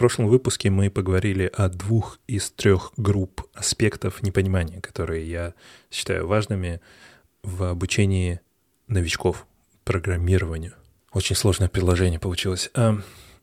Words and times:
прошлом 0.00 0.28
выпуске 0.28 0.70
мы 0.70 0.88
поговорили 0.88 1.52
о 1.54 1.68
двух 1.68 2.20
из 2.26 2.50
трех 2.52 2.94
групп 2.96 3.42
аспектов 3.52 4.22
непонимания, 4.22 4.80
которые 4.80 5.30
я 5.30 5.52
считаю 5.90 6.26
важными 6.26 6.80
в 7.42 7.64
обучении 7.64 8.40
новичков 8.86 9.46
программированию. 9.84 10.72
Очень 11.12 11.36
сложное 11.36 11.68
предложение 11.68 12.18
получилось. 12.18 12.70
А, 12.72 12.96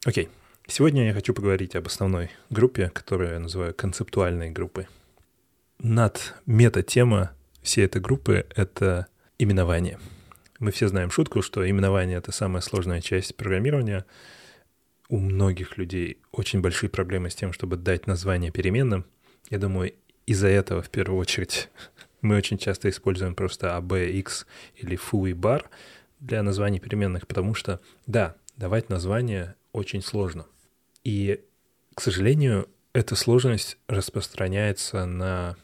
окей. 0.04 0.30
Сегодня 0.66 1.06
я 1.06 1.14
хочу 1.14 1.36
поговорить 1.36 1.76
об 1.76 1.86
основной 1.86 2.32
группе, 2.50 2.90
которую 2.90 3.34
я 3.34 3.40
называю 3.40 3.76
концептуальной 3.76 4.50
группой. 4.50 4.88
Над 5.78 6.34
мета-тема 6.48 7.34
всей 7.62 7.86
этой 7.86 8.02
группы— 8.02 8.48
это 8.56 9.06
именование. 9.38 10.00
Мы 10.58 10.72
все 10.72 10.88
знаем 10.88 11.12
шутку, 11.12 11.44
что 11.44 11.70
именование— 11.70 12.18
это 12.18 12.32
самая 12.32 12.62
сложная 12.62 13.02
часть 13.02 13.36
программирования— 13.36 14.08
у 15.10 15.20
многих 15.20 15.78
людей 15.78 16.20
очень 16.32 16.62
большие 16.62 16.90
проблемы 16.90 17.30
с 17.30 17.36
тем, 17.36 17.54
чтобы 17.54 17.78
дать 17.78 18.08
название 18.08 18.52
переменным. 18.52 19.06
Я 19.50 19.60
думаю, 19.60 19.94
из-за 20.26 20.48
этого 20.48 20.82
в 20.82 20.90
первую 20.90 21.20
очередь 21.20 21.70
мы 22.22 22.36
очень 22.36 22.58
часто 22.58 22.90
используем 22.90 23.36
просто 23.36 23.68
AB, 23.68 24.12
X 24.12 24.46
или 24.76 24.98
foo 24.98 25.30
и 25.30 25.34
bar 25.34 25.66
для 26.20 26.44
названий 26.44 26.80
переменных, 26.80 27.28
потому 27.28 27.54
что, 27.54 27.80
да, 28.06 28.36
давать 28.58 28.90
название 28.90 29.56
очень 29.72 30.02
сложно. 30.02 30.46
И, 31.04 31.42
к 31.94 32.02
сожалению, 32.02 32.68
эта 32.94 33.16
сложность 33.16 33.78
распространяется 33.88 35.06
на 35.06 35.56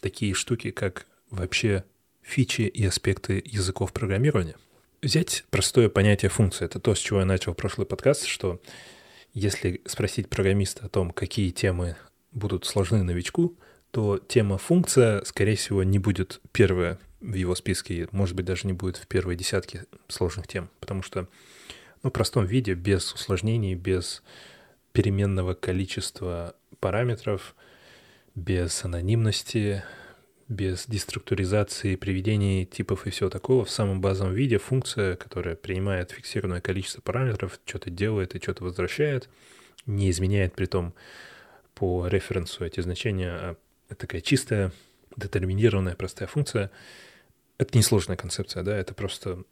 такие 0.00 0.34
штуки, 0.34 0.70
как 0.70 1.06
вообще 1.30 1.84
фичи 2.20 2.62
и 2.62 2.84
аспекты 2.84 3.42
языков 3.44 3.92
программирования. 3.92 4.56
Взять 5.04 5.44
простое 5.50 5.90
понятие 5.90 6.30
функции. 6.30 6.64
Это 6.64 6.80
то, 6.80 6.94
с 6.94 6.98
чего 6.98 7.18
я 7.20 7.26
начал 7.26 7.52
прошлый 7.52 7.86
подкаст, 7.86 8.24
что 8.24 8.58
если 9.34 9.82
спросить 9.84 10.30
программиста 10.30 10.86
о 10.86 10.88
том, 10.88 11.10
какие 11.10 11.50
темы 11.50 11.96
будут 12.32 12.64
сложны 12.64 13.02
новичку, 13.02 13.54
то 13.90 14.16
тема 14.16 14.56
функция, 14.56 15.22
скорее 15.24 15.56
всего, 15.56 15.82
не 15.82 15.98
будет 15.98 16.40
первая 16.52 16.98
в 17.20 17.34
его 17.34 17.54
списке, 17.54 18.08
может 18.12 18.34
быть, 18.34 18.46
даже 18.46 18.66
не 18.66 18.72
будет 18.72 18.96
в 18.96 19.06
первой 19.06 19.36
десятке 19.36 19.84
сложных 20.08 20.46
тем, 20.46 20.70
потому 20.80 21.02
что 21.02 21.28
ну, 22.02 22.08
в 22.08 22.12
простом 22.14 22.46
виде, 22.46 22.72
без 22.72 23.12
усложнений, 23.12 23.74
без 23.74 24.22
переменного 24.92 25.52
количества 25.52 26.56
параметров, 26.80 27.54
без 28.34 28.82
анонимности, 28.86 29.84
без 30.48 30.86
деструктуризации, 30.86 31.96
приведения 31.96 32.64
типов 32.64 33.06
и 33.06 33.10
всего 33.10 33.30
такого, 33.30 33.64
в 33.64 33.70
самом 33.70 34.00
базовом 34.00 34.34
виде 34.34 34.58
функция, 34.58 35.16
которая 35.16 35.56
принимает 35.56 36.10
фиксированное 36.10 36.60
количество 36.60 37.00
параметров, 37.00 37.58
что-то 37.64 37.90
делает 37.90 38.34
и 38.34 38.42
что-то 38.42 38.64
возвращает, 38.64 39.28
не 39.86 40.10
изменяет 40.10 40.54
при 40.54 40.66
том 40.66 40.94
по 41.74 42.06
референсу 42.06 42.64
эти 42.64 42.80
значения, 42.80 43.30
а 43.32 43.56
такая 43.96 44.20
чистая, 44.20 44.72
детерминированная, 45.16 45.94
простая 45.94 46.28
функция. 46.28 46.70
Это 47.58 47.76
несложная 47.76 48.16
концепция, 48.16 48.62
да, 48.62 48.76
это 48.76 48.94
просто, 48.94 49.44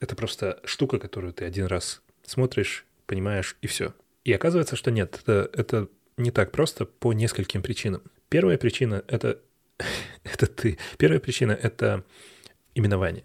это 0.00 0.14
просто 0.16 0.60
штука, 0.64 0.98
которую 0.98 1.32
ты 1.32 1.44
один 1.44 1.66
раз 1.66 2.02
смотришь, 2.22 2.84
понимаешь, 3.06 3.56
и 3.62 3.66
все. 3.66 3.94
И 4.24 4.32
оказывается, 4.32 4.76
что 4.76 4.90
нет, 4.90 5.20
это, 5.22 5.48
это 5.52 5.88
не 6.16 6.30
так 6.30 6.52
просто 6.52 6.84
по 6.84 7.12
нескольким 7.12 7.62
причинам. 7.62 8.02
Первая 8.28 8.58
причина— 8.58 9.04
это 9.08 9.40
это 10.24 10.46
ты. 10.46 10.78
Первая 10.98 11.20
причина— 11.20 11.52
это 11.62 12.04
именование. 12.74 13.24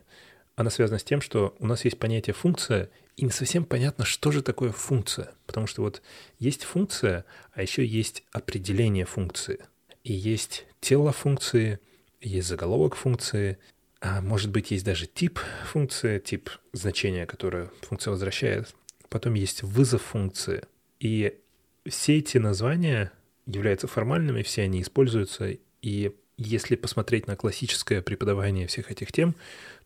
Она 0.55 0.69
связана 0.69 0.99
с 0.99 1.03
тем, 1.03 1.21
что 1.21 1.55
у 1.59 1.65
нас 1.65 1.85
есть 1.85 1.97
понятие 1.97 2.33
функция, 2.33 2.89
и 3.15 3.25
не 3.25 3.31
совсем 3.31 3.65
понятно, 3.65 4.05
что 4.05 4.31
же 4.31 4.41
такое 4.41 4.71
функция. 4.71 5.33
Потому 5.45 5.67
что 5.67 5.81
вот 5.81 6.01
есть 6.37 6.63
функция, 6.63 7.25
а 7.53 7.61
еще 7.61 7.85
есть 7.85 8.23
определение 8.31 9.05
функции. 9.05 9.59
И 10.03 10.13
есть 10.13 10.65
тело 10.79 11.11
функции, 11.11 11.79
есть 12.21 12.47
заголовок 12.47 12.95
функции, 12.95 13.57
а 14.01 14.21
может 14.21 14.49
быть 14.51 14.71
есть 14.71 14.85
даже 14.85 15.05
тип 15.05 15.39
функции, 15.65 16.19
тип 16.19 16.49
значения, 16.71 17.25
которое 17.25 17.69
функция 17.81 18.11
возвращает. 18.11 18.73
Потом 19.09 19.33
есть 19.33 19.63
вызов 19.63 20.01
функции. 20.01 20.63
И 20.99 21.37
все 21.85 22.17
эти 22.17 22.37
названия 22.37 23.11
являются 23.45 23.87
формальными, 23.87 24.43
все 24.43 24.63
они 24.63 24.81
используются, 24.81 25.57
и 25.81 26.15
если 26.39 26.75
посмотреть 26.75 27.27
на 27.27 27.35
классическое 27.35 28.01
преподавание 28.01 28.65
всех 28.67 28.91
этих 28.91 29.11
тем, 29.11 29.35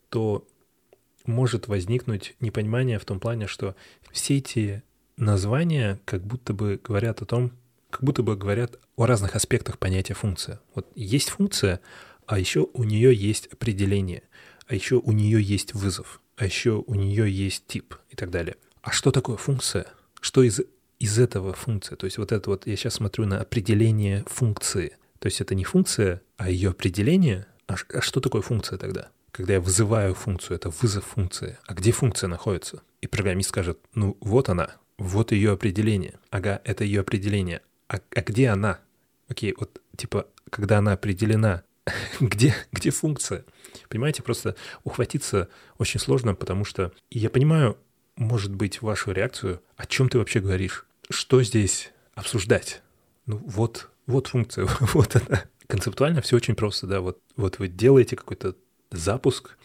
то 0.09 0.47
может 1.25 1.67
возникнуть 1.67 2.35
непонимание 2.39 2.99
в 2.99 3.05
том 3.05 3.19
плане, 3.19 3.47
что 3.47 3.75
все 4.11 4.37
эти 4.37 4.83
названия 5.17 5.99
как 6.05 6.23
будто 6.23 6.53
бы 6.53 6.79
говорят 6.83 7.21
о 7.21 7.25
том, 7.25 7.53
как 7.89 8.03
будто 8.03 8.21
бы 8.21 8.35
говорят 8.35 8.79
о 8.95 9.05
разных 9.05 9.35
аспектах 9.35 9.79
понятия 9.79 10.13
функция. 10.13 10.59
Вот 10.75 10.87
есть 10.95 11.29
функция, 11.29 11.79
а 12.27 12.37
еще 12.37 12.67
у 12.73 12.83
нее 12.83 13.15
есть 13.15 13.47
определение, 13.47 14.23
а 14.67 14.75
еще 14.75 14.95
у 14.95 15.11
нее 15.11 15.41
есть 15.41 15.73
вызов, 15.73 16.21
а 16.37 16.45
еще 16.45 16.83
у 16.85 16.93
нее 16.93 17.31
есть 17.31 17.65
тип 17.65 17.95
и 18.09 18.15
так 18.15 18.29
далее. 18.29 18.57
А 18.81 18.91
что 18.91 19.11
такое 19.11 19.37
функция? 19.37 19.87
Что 20.21 20.43
из, 20.43 20.61
из 20.99 21.17
этого 21.17 21.53
функция? 21.53 21.95
То 21.95 22.05
есть 22.05 22.17
вот 22.17 22.31
это 22.31 22.49
вот, 22.49 22.67
я 22.67 22.75
сейчас 22.75 22.95
смотрю 22.95 23.25
на 23.25 23.39
определение 23.41 24.23
функции. 24.27 24.97
То 25.23 25.28
есть 25.28 25.39
это 25.39 25.56
не 25.56 25.63
функция, 25.63 26.22
а 26.35 26.50
ее 26.50 26.72
определение. 26.72 27.47
А, 27.67 27.75
а 27.94 28.01
что 28.01 28.19
такое 28.19 28.41
функция 28.41 28.78
тогда? 28.78 29.07
Когда 29.31 29.53
я 29.53 29.61
вызываю 29.61 30.16
функцию, 30.16 30.57
это 30.57 30.69
вызов 30.69 31.06
функции. 31.06 31.57
А 31.66 31.73
где 31.73 31.94
функция 31.94 32.28
находится? 32.28 32.81
И 33.00 33.07
программист 33.07 33.47
скажет, 33.47 33.79
ну 33.95 34.17
вот 34.19 34.50
она, 34.50 34.75
вот 34.97 35.31
ее 35.31 35.53
определение. 35.53 36.19
Ага, 36.29 36.59
это 36.66 36.83
ее 36.83 37.00
определение. 37.00 37.62
А, 37.88 38.01
а 38.13 38.22
где 38.22 38.50
она? 38.50 38.81
Окей, 39.29 39.56
вот 39.57 39.81
типа, 39.95 40.28
когда 40.50 40.79
она 40.79 40.91
определена, 40.91 41.63
где, 42.19 42.53
где 42.73 42.89
функция? 42.89 43.45
Понимаете, 43.88 44.23
просто 44.23 44.57
ухватиться 44.83 45.47
очень 45.78 46.01
сложно, 46.01 46.35
потому 46.35 46.66
что 46.66 46.91
я 47.09 47.29
понимаю, 47.29 47.78
может 48.17 48.53
быть, 48.53 48.81
вашу 48.81 49.13
реакцию, 49.13 49.62
о 49.78 49.85
чем 49.85 50.09
ты 50.09 50.17
вообще 50.17 50.41
говоришь? 50.41 50.85
Что 51.09 51.41
здесь 51.44 51.94
обсуждать? 52.13 52.81
Ну 53.25 53.38
вот 53.38 53.89
вот 54.07 54.27
функция, 54.27 54.67
вот 54.93 55.15
она. 55.15 55.43
Концептуально 55.67 56.21
все 56.21 56.35
очень 56.35 56.55
просто, 56.55 56.87
да. 56.87 57.01
Вот, 57.01 57.21
вот 57.35 57.59
вы 57.59 57.67
делаете 57.67 58.15
какой-то 58.15 58.55
запуск, 58.91 59.57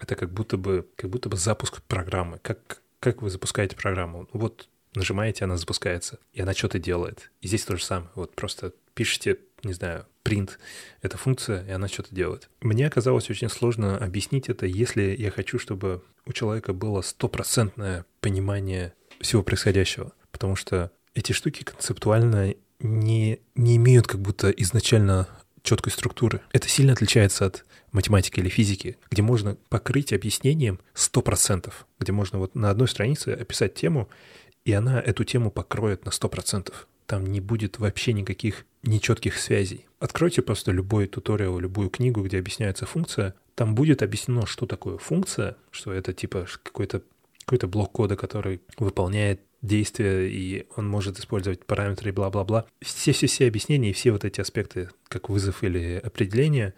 это 0.00 0.14
как 0.16 0.32
будто 0.32 0.56
бы, 0.56 0.88
как 0.96 1.10
будто 1.10 1.28
бы 1.28 1.36
запуск 1.36 1.82
программы. 1.82 2.38
Как, 2.42 2.82
как 3.00 3.22
вы 3.22 3.30
запускаете 3.30 3.76
программу? 3.76 4.28
Вот 4.32 4.68
нажимаете, 4.94 5.44
она 5.44 5.56
запускается, 5.56 6.18
и 6.32 6.40
она 6.40 6.54
что-то 6.54 6.78
делает. 6.78 7.30
И 7.40 7.48
здесь 7.48 7.64
то 7.64 7.76
же 7.76 7.84
самое. 7.84 8.10
Вот 8.14 8.34
просто 8.34 8.72
пишите, 8.94 9.38
не 9.62 9.72
знаю, 9.72 10.06
print, 10.24 10.52
это 11.00 11.16
функция, 11.16 11.64
и 11.66 11.70
она 11.70 11.88
что-то 11.88 12.14
делает. 12.14 12.48
Мне 12.60 12.86
оказалось 12.86 13.30
очень 13.30 13.48
сложно 13.48 13.96
объяснить 13.96 14.48
это, 14.48 14.66
если 14.66 15.14
я 15.18 15.30
хочу, 15.30 15.58
чтобы 15.58 16.02
у 16.26 16.32
человека 16.32 16.72
было 16.72 17.00
стопроцентное 17.02 18.04
понимание 18.20 18.94
всего 19.20 19.42
происходящего. 19.42 20.12
Потому 20.30 20.56
что 20.56 20.90
эти 21.14 21.32
штуки 21.32 21.62
концептуально 21.62 22.54
не, 22.82 23.40
не 23.54 23.76
имеют 23.76 24.06
как 24.06 24.20
будто 24.20 24.50
изначально 24.50 25.28
четкой 25.62 25.92
структуры. 25.92 26.40
Это 26.52 26.68
сильно 26.68 26.92
отличается 26.92 27.46
от 27.46 27.64
математики 27.92 28.40
или 28.40 28.48
физики, 28.48 28.96
где 29.10 29.22
можно 29.22 29.56
покрыть 29.68 30.12
объяснением 30.12 30.80
100%, 30.94 31.72
где 32.00 32.12
можно 32.12 32.38
вот 32.38 32.54
на 32.54 32.70
одной 32.70 32.88
странице 32.88 33.28
описать 33.28 33.74
тему, 33.74 34.08
и 34.64 34.72
она 34.72 35.00
эту 35.00 35.24
тему 35.24 35.50
покроет 35.50 36.04
на 36.04 36.10
100%. 36.10 36.72
Там 37.06 37.26
не 37.26 37.40
будет 37.40 37.78
вообще 37.78 38.12
никаких 38.12 38.64
нечетких 38.82 39.38
связей. 39.38 39.86
Откройте 40.00 40.42
просто 40.42 40.72
любой 40.72 41.06
туториал, 41.06 41.58
любую 41.58 41.90
книгу, 41.90 42.22
где 42.22 42.38
объясняется 42.38 42.86
функция, 42.86 43.34
там 43.54 43.74
будет 43.74 44.02
объяснено, 44.02 44.46
что 44.46 44.66
такое 44.66 44.98
функция, 44.98 45.56
что 45.70 45.92
это 45.92 46.12
типа 46.12 46.46
какой-то 46.62 47.02
какой-то 47.44 47.66
блок 47.66 47.92
кода, 47.92 48.16
который 48.16 48.62
выполняет 48.78 49.40
действия, 49.62 50.28
и 50.28 50.66
он 50.76 50.88
может 50.88 51.18
использовать 51.18 51.64
параметры 51.64 52.10
и 52.10 52.12
бла-бла-бла. 52.12 52.66
Все-все-все 52.80 53.46
объяснения 53.46 53.90
и 53.90 53.94
все 53.94 54.10
вот 54.10 54.24
эти 54.24 54.40
аспекты, 54.40 54.90
как 55.08 55.28
вызов 55.28 55.62
или 55.62 56.00
определение, 56.02 56.74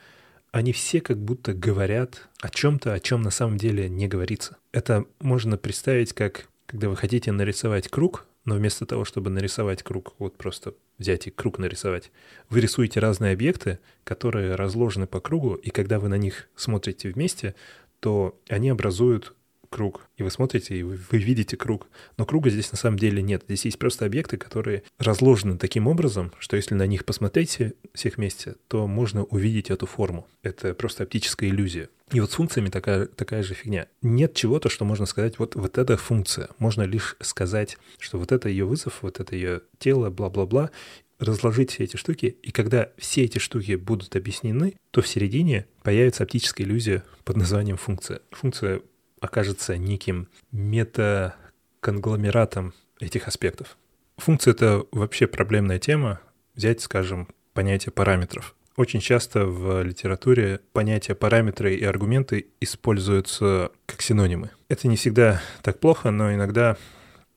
они 0.52 0.72
все 0.72 1.00
как 1.00 1.18
будто 1.18 1.52
говорят 1.52 2.28
о 2.40 2.48
чем-то, 2.48 2.92
о 2.92 3.00
чем 3.00 3.22
на 3.22 3.30
самом 3.30 3.56
деле 3.56 3.88
не 3.88 4.06
говорится. 4.06 4.56
Это 4.70 5.04
можно 5.20 5.56
представить 5.56 6.12
как, 6.12 6.48
когда 6.66 6.88
вы 6.88 6.96
хотите 6.96 7.32
нарисовать 7.32 7.88
круг, 7.88 8.26
но 8.44 8.54
вместо 8.54 8.86
того, 8.86 9.04
чтобы 9.04 9.30
нарисовать 9.30 9.82
круг, 9.82 10.14
вот 10.18 10.36
просто 10.36 10.74
взять 10.98 11.26
и 11.26 11.30
круг 11.30 11.58
нарисовать, 11.58 12.12
вы 12.50 12.60
рисуете 12.60 13.00
разные 13.00 13.32
объекты, 13.32 13.80
которые 14.04 14.54
разложены 14.54 15.06
по 15.06 15.20
кругу, 15.20 15.54
и 15.54 15.70
когда 15.70 15.98
вы 15.98 16.08
на 16.08 16.18
них 16.18 16.48
смотрите 16.54 17.08
вместе, 17.08 17.54
то 18.00 18.38
они 18.48 18.68
образуют 18.68 19.34
круг, 19.74 20.08
и 20.16 20.22
вы 20.22 20.30
смотрите, 20.30 20.78
и 20.78 20.84
вы, 20.84 20.96
видите 21.10 21.56
круг. 21.56 21.88
Но 22.16 22.24
круга 22.24 22.48
здесь 22.48 22.70
на 22.70 22.78
самом 22.78 22.96
деле 22.96 23.20
нет. 23.20 23.42
Здесь 23.46 23.64
есть 23.64 23.78
просто 23.80 24.06
объекты, 24.06 24.36
которые 24.36 24.84
разложены 24.98 25.58
таким 25.58 25.88
образом, 25.88 26.32
что 26.38 26.54
если 26.54 26.76
на 26.76 26.86
них 26.86 27.04
посмотреть 27.04 27.58
всех 27.92 28.16
вместе, 28.16 28.54
то 28.68 28.86
можно 28.86 29.24
увидеть 29.24 29.70
эту 29.70 29.86
форму. 29.86 30.28
Это 30.42 30.74
просто 30.74 31.02
оптическая 31.02 31.50
иллюзия. 31.50 31.88
И 32.12 32.20
вот 32.20 32.30
с 32.30 32.34
функциями 32.34 32.68
такая, 32.68 33.06
такая 33.06 33.42
же 33.42 33.54
фигня. 33.54 33.88
Нет 34.00 34.34
чего-то, 34.34 34.68
что 34.68 34.84
можно 34.84 35.06
сказать, 35.06 35.40
вот, 35.40 35.56
вот 35.56 35.76
эта 35.76 35.96
функция. 35.96 36.48
Можно 36.58 36.82
лишь 36.82 37.16
сказать, 37.20 37.76
что 37.98 38.18
вот 38.18 38.30
это 38.30 38.48
ее 38.48 38.66
вызов, 38.66 39.02
вот 39.02 39.18
это 39.18 39.34
ее 39.34 39.62
тело, 39.78 40.08
бла-бла-бла, 40.10 40.70
разложить 41.18 41.72
все 41.72 41.84
эти 41.84 41.96
штуки, 41.96 42.36
и 42.42 42.50
когда 42.52 42.90
все 42.96 43.24
эти 43.24 43.38
штуки 43.38 43.74
будут 43.74 44.14
объяснены, 44.14 44.74
то 44.90 45.00
в 45.00 45.08
середине 45.08 45.66
появится 45.82 46.22
оптическая 46.22 46.64
иллюзия 46.64 47.02
под 47.24 47.36
названием 47.36 47.76
функция. 47.76 48.20
Функция 48.30 48.82
окажется 49.24 49.76
неким 49.78 50.28
метаконгломератом 50.52 52.74
этих 53.00 53.26
аспектов. 53.26 53.78
Функция— 54.18 54.52
это 54.54 54.84
вообще 54.92 55.26
проблемная 55.26 55.78
тема. 55.78 56.20
Взять, 56.54 56.82
скажем, 56.82 57.28
понятие 57.52 57.92
параметров. 57.92 58.54
Очень 58.76 59.00
часто 59.00 59.46
в 59.46 59.82
литературе 59.82 60.60
понятия 60.72 61.14
параметры 61.14 61.74
и 61.74 61.84
аргументы 61.84 62.48
используются 62.60 63.70
как 63.86 64.02
синонимы. 64.02 64.50
Это 64.68 64.88
не 64.88 64.96
всегда 64.96 65.40
так 65.62 65.80
плохо, 65.80 66.10
но 66.10 66.34
иногда, 66.34 66.76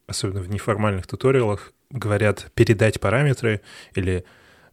особенно 0.07 0.41
в 0.41 0.49
неформальных 0.49 1.07
туториалах, 1.07 1.71
говорят 1.89 2.51
передать 2.53 2.99
параметры 2.99 3.61
или 3.93 4.25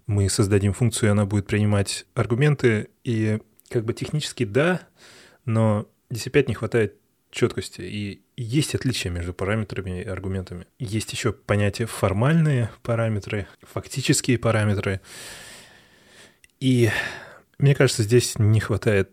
мы 0.07 0.29
создадим 0.29 0.73
функцию, 0.73 1.09
и 1.09 1.13
она 1.13 1.27
будет 1.27 1.47
принимать 1.47 2.07
аргументы. 2.15 2.89
И 3.05 3.39
как 3.71 3.85
бы 3.85 3.95
технически 3.95 4.45
да, 4.45 4.81
но 5.45 5.87
опять 6.27 6.49
не 6.49 6.55
хватает 6.55 6.97
четкости. 7.35 7.83
И 7.83 8.23
есть 8.37 8.75
отличия 8.75 9.11
между 9.11 9.35
параметрами 9.35 10.03
и 10.03 10.09
аргументами. 10.09 10.67
Есть 10.79 11.13
еще 11.13 11.33
понятие 11.33 11.87
формальные 11.87 12.71
параметры, 12.83 13.47
фактические 13.63 14.39
параметры. 14.39 15.01
И 16.61 16.91
мне 17.59 17.75
кажется, 17.75 18.03
здесь 18.03 18.39
не 18.39 18.61
хватает 18.61 19.11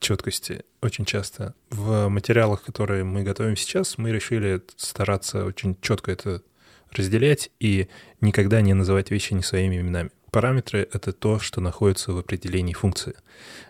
четкости 0.00 0.64
очень 0.80 1.04
часто. 1.04 1.54
В 1.70 2.08
материалах, 2.08 2.64
которые 2.64 3.04
мы 3.04 3.22
готовим 3.22 3.56
сейчас, 3.56 3.98
мы 3.98 4.10
решили 4.10 4.62
стараться 4.76 5.44
очень 5.44 5.76
четко 5.80 6.10
это 6.10 6.42
разделять 6.90 7.50
и 7.60 7.88
никогда 8.20 8.60
не 8.60 8.74
называть 8.74 9.10
вещи 9.10 9.34
не 9.34 9.42
своими 9.42 9.80
именами. 9.80 10.10
Параметры— 10.30 10.88
это 10.92 11.12
то, 11.12 11.38
что 11.38 11.60
находится 11.60 12.12
в 12.12 12.18
определении 12.18 12.72
функции. 12.72 13.14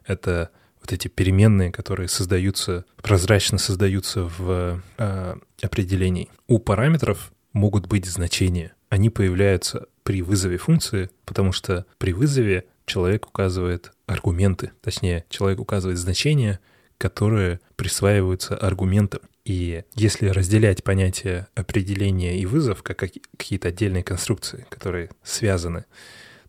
Это 0.06 0.50
вот 0.82 0.92
эти 0.92 1.08
переменные, 1.08 1.70
которые 1.70 2.08
создаются, 2.08 2.84
прозрачно 2.96 3.58
создаются 3.58 4.24
в 4.24 4.82
э, 4.98 5.34
определении. 5.62 6.28
У 6.48 6.58
параметров 6.58 7.32
могут 7.52 7.86
быть 7.86 8.06
значения. 8.06 8.74
Они 8.88 9.08
появляются 9.08 9.86
при 10.02 10.22
вызове 10.22 10.58
функции, 10.58 11.08
потому 11.24 11.52
что 11.52 11.86
при 11.98 12.12
вызове 12.12 12.66
человек 12.84 13.26
указывает 13.26 13.92
аргументы, 14.06 14.72
точнее, 14.82 15.24
человек 15.28 15.60
указывает 15.60 15.98
значения, 15.98 16.60
которые 16.98 17.60
присваиваются 17.76 18.56
аргументам. 18.56 19.20
И 19.44 19.84
если 19.94 20.28
разделять 20.28 20.84
понятие 20.84 21.48
определения 21.54 22.38
и 22.38 22.46
вызов 22.46 22.82
как 22.82 22.98
какие-то 22.98 23.68
отдельные 23.68 24.04
конструкции, 24.04 24.66
которые 24.68 25.10
связаны, 25.22 25.84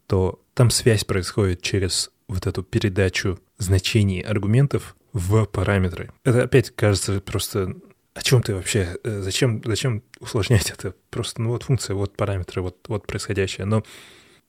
то 0.07 0.41
там 0.53 0.69
связь 0.69 1.03
происходит 1.03 1.61
через 1.61 2.11
вот 2.27 2.45
эту 2.47 2.63
передачу 2.63 3.39
значений 3.63 4.21
аргументов 4.21 4.95
в 5.13 5.45
параметры. 5.45 6.11
Это 6.23 6.43
опять 6.43 6.71
кажется 6.71 7.21
просто 7.21 7.75
о 8.13 8.21
чем 8.21 8.43
ты 8.43 8.53
вообще? 8.53 8.97
Э, 9.03 9.21
зачем, 9.21 9.61
зачем 9.65 10.03
усложнять 10.19 10.69
это? 10.69 10.93
Просто, 11.09 11.41
ну 11.41 11.49
вот 11.49 11.63
функция, 11.63 11.95
вот 11.95 12.15
параметры, 12.15 12.61
вот, 12.61 12.77
вот 12.87 13.07
происходящее. 13.07 13.65
Но 13.65 13.83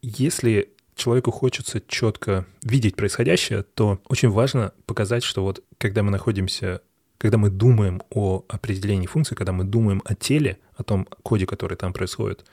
если 0.02 0.70
человеку 0.94 1.31
хочется 1.31 1.82
четко 1.87 2.46
видеть 2.62 2.96
происходящее, 2.96 3.62
то 3.62 4.00
очень 4.08 4.28
важно 4.28 4.72
показать, 4.87 5.25
что 5.25 5.43
вот 5.43 5.64
когда 5.78 6.02
мы 6.02 6.10
находимся, 6.10 6.82
когда 7.19 7.38
мы 7.38 7.49
думаем 7.49 8.02
о 8.10 8.44
определении 8.49 9.06
функции, 9.06 9.34
когда 9.34 9.52
мы 9.52 9.64
думаем 9.64 10.02
о 10.05 10.14
теле, 10.14 10.58
о 10.76 10.82
том 10.82 11.06
коде, 11.22 11.46
который 11.46 11.76
там 11.76 11.93
происходит, 11.93 12.44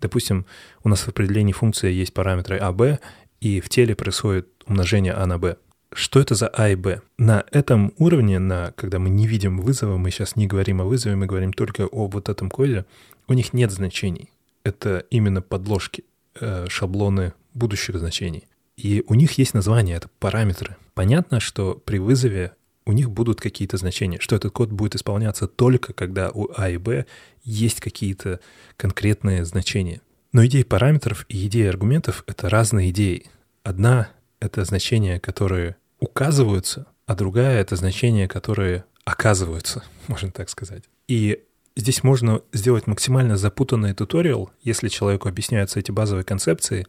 допустим, 0.00 0.46
у 0.82 0.88
нас 0.88 1.02
в 1.02 1.08
определении 1.08 1.52
функции 1.52 1.92
есть 1.92 2.12
параметры 2.12 2.58
а, 2.58 2.72
b, 2.72 2.98
и 3.40 3.60
в 3.60 3.68
теле 3.68 3.94
происходит 3.94 4.48
умножение 4.66 5.12
а 5.12 5.24
на 5.26 5.38
b. 5.38 5.56
Что 5.94 6.20
это 6.20 6.34
за 6.34 6.48
а 6.48 6.70
и 6.70 6.74
b? 6.74 7.00
На 7.18 7.44
этом 7.50 7.92
уровне, 7.98 8.38
на, 8.38 8.72
когда 8.72 8.98
мы 8.98 9.10
не 9.10 9.26
видим 9.26 9.60
вызова, 9.60 9.96
мы 9.98 10.10
сейчас 10.10 10.36
не 10.36 10.46
говорим 10.46 10.80
о 10.80 10.84
вызове, 10.84 11.16
мы 11.16 11.26
говорим 11.26 11.52
только 11.52 11.86
о 11.86 12.06
вот 12.06 12.28
этом 12.28 12.50
коде, 12.50 12.86
у 13.28 13.34
них 13.34 13.52
нет 13.52 13.70
значений. 13.70 14.30
Это 14.64 15.04
именно 15.10 15.42
подложки, 15.42 16.04
э, 16.40 16.66
шаблоны 16.68 17.34
будущих 17.54 17.98
значений. 17.98 18.44
И 18.76 19.04
у 19.06 19.14
них 19.14 19.32
есть 19.38 19.54
название, 19.54 19.96
это 19.96 20.08
параметры. 20.18 20.76
Понятно, 20.94 21.40
что 21.40 21.74
при 21.84 21.98
вызове 21.98 22.52
у 22.86 22.92
них 22.92 23.10
будут 23.10 23.40
какие-то 23.40 23.76
значения, 23.76 24.18
что 24.18 24.34
этот 24.34 24.52
код 24.52 24.70
будет 24.70 24.94
исполняться 24.94 25.46
только 25.46 25.92
когда 25.92 26.30
у 26.30 26.48
А 26.56 26.70
и 26.70 26.78
Б 26.78 27.06
есть 27.44 27.80
какие-то 27.80 28.40
конкретные 28.76 29.44
значения. 29.44 30.00
Но 30.32 30.44
идеи 30.46 30.62
параметров 30.62 31.26
и 31.28 31.46
идеи 31.46 31.66
аргументов— 31.66 32.24
это 32.26 32.48
разные 32.48 32.90
идеи. 32.90 33.26
Одна— 33.62 34.08
это 34.40 34.64
значения, 34.64 35.20
которые 35.20 35.76
указываются, 36.02 36.86
а 37.06 37.14
другая— 37.14 37.60
это 37.62 37.76
значения, 37.76 38.28
которые 38.28 38.84
оказываются, 39.04 39.84
можно 40.08 40.30
так 40.30 40.50
сказать. 40.50 40.84
И 41.08 41.44
здесь 41.76 42.02
можно 42.02 42.42
сделать 42.52 42.86
максимально 42.86 43.36
запутанный 43.36 43.94
туториал, 43.94 44.50
если 44.62 44.88
человеку 44.88 45.28
объясняются 45.28 45.78
эти 45.78 45.90
базовые 45.90 46.24
концепции, 46.24 46.86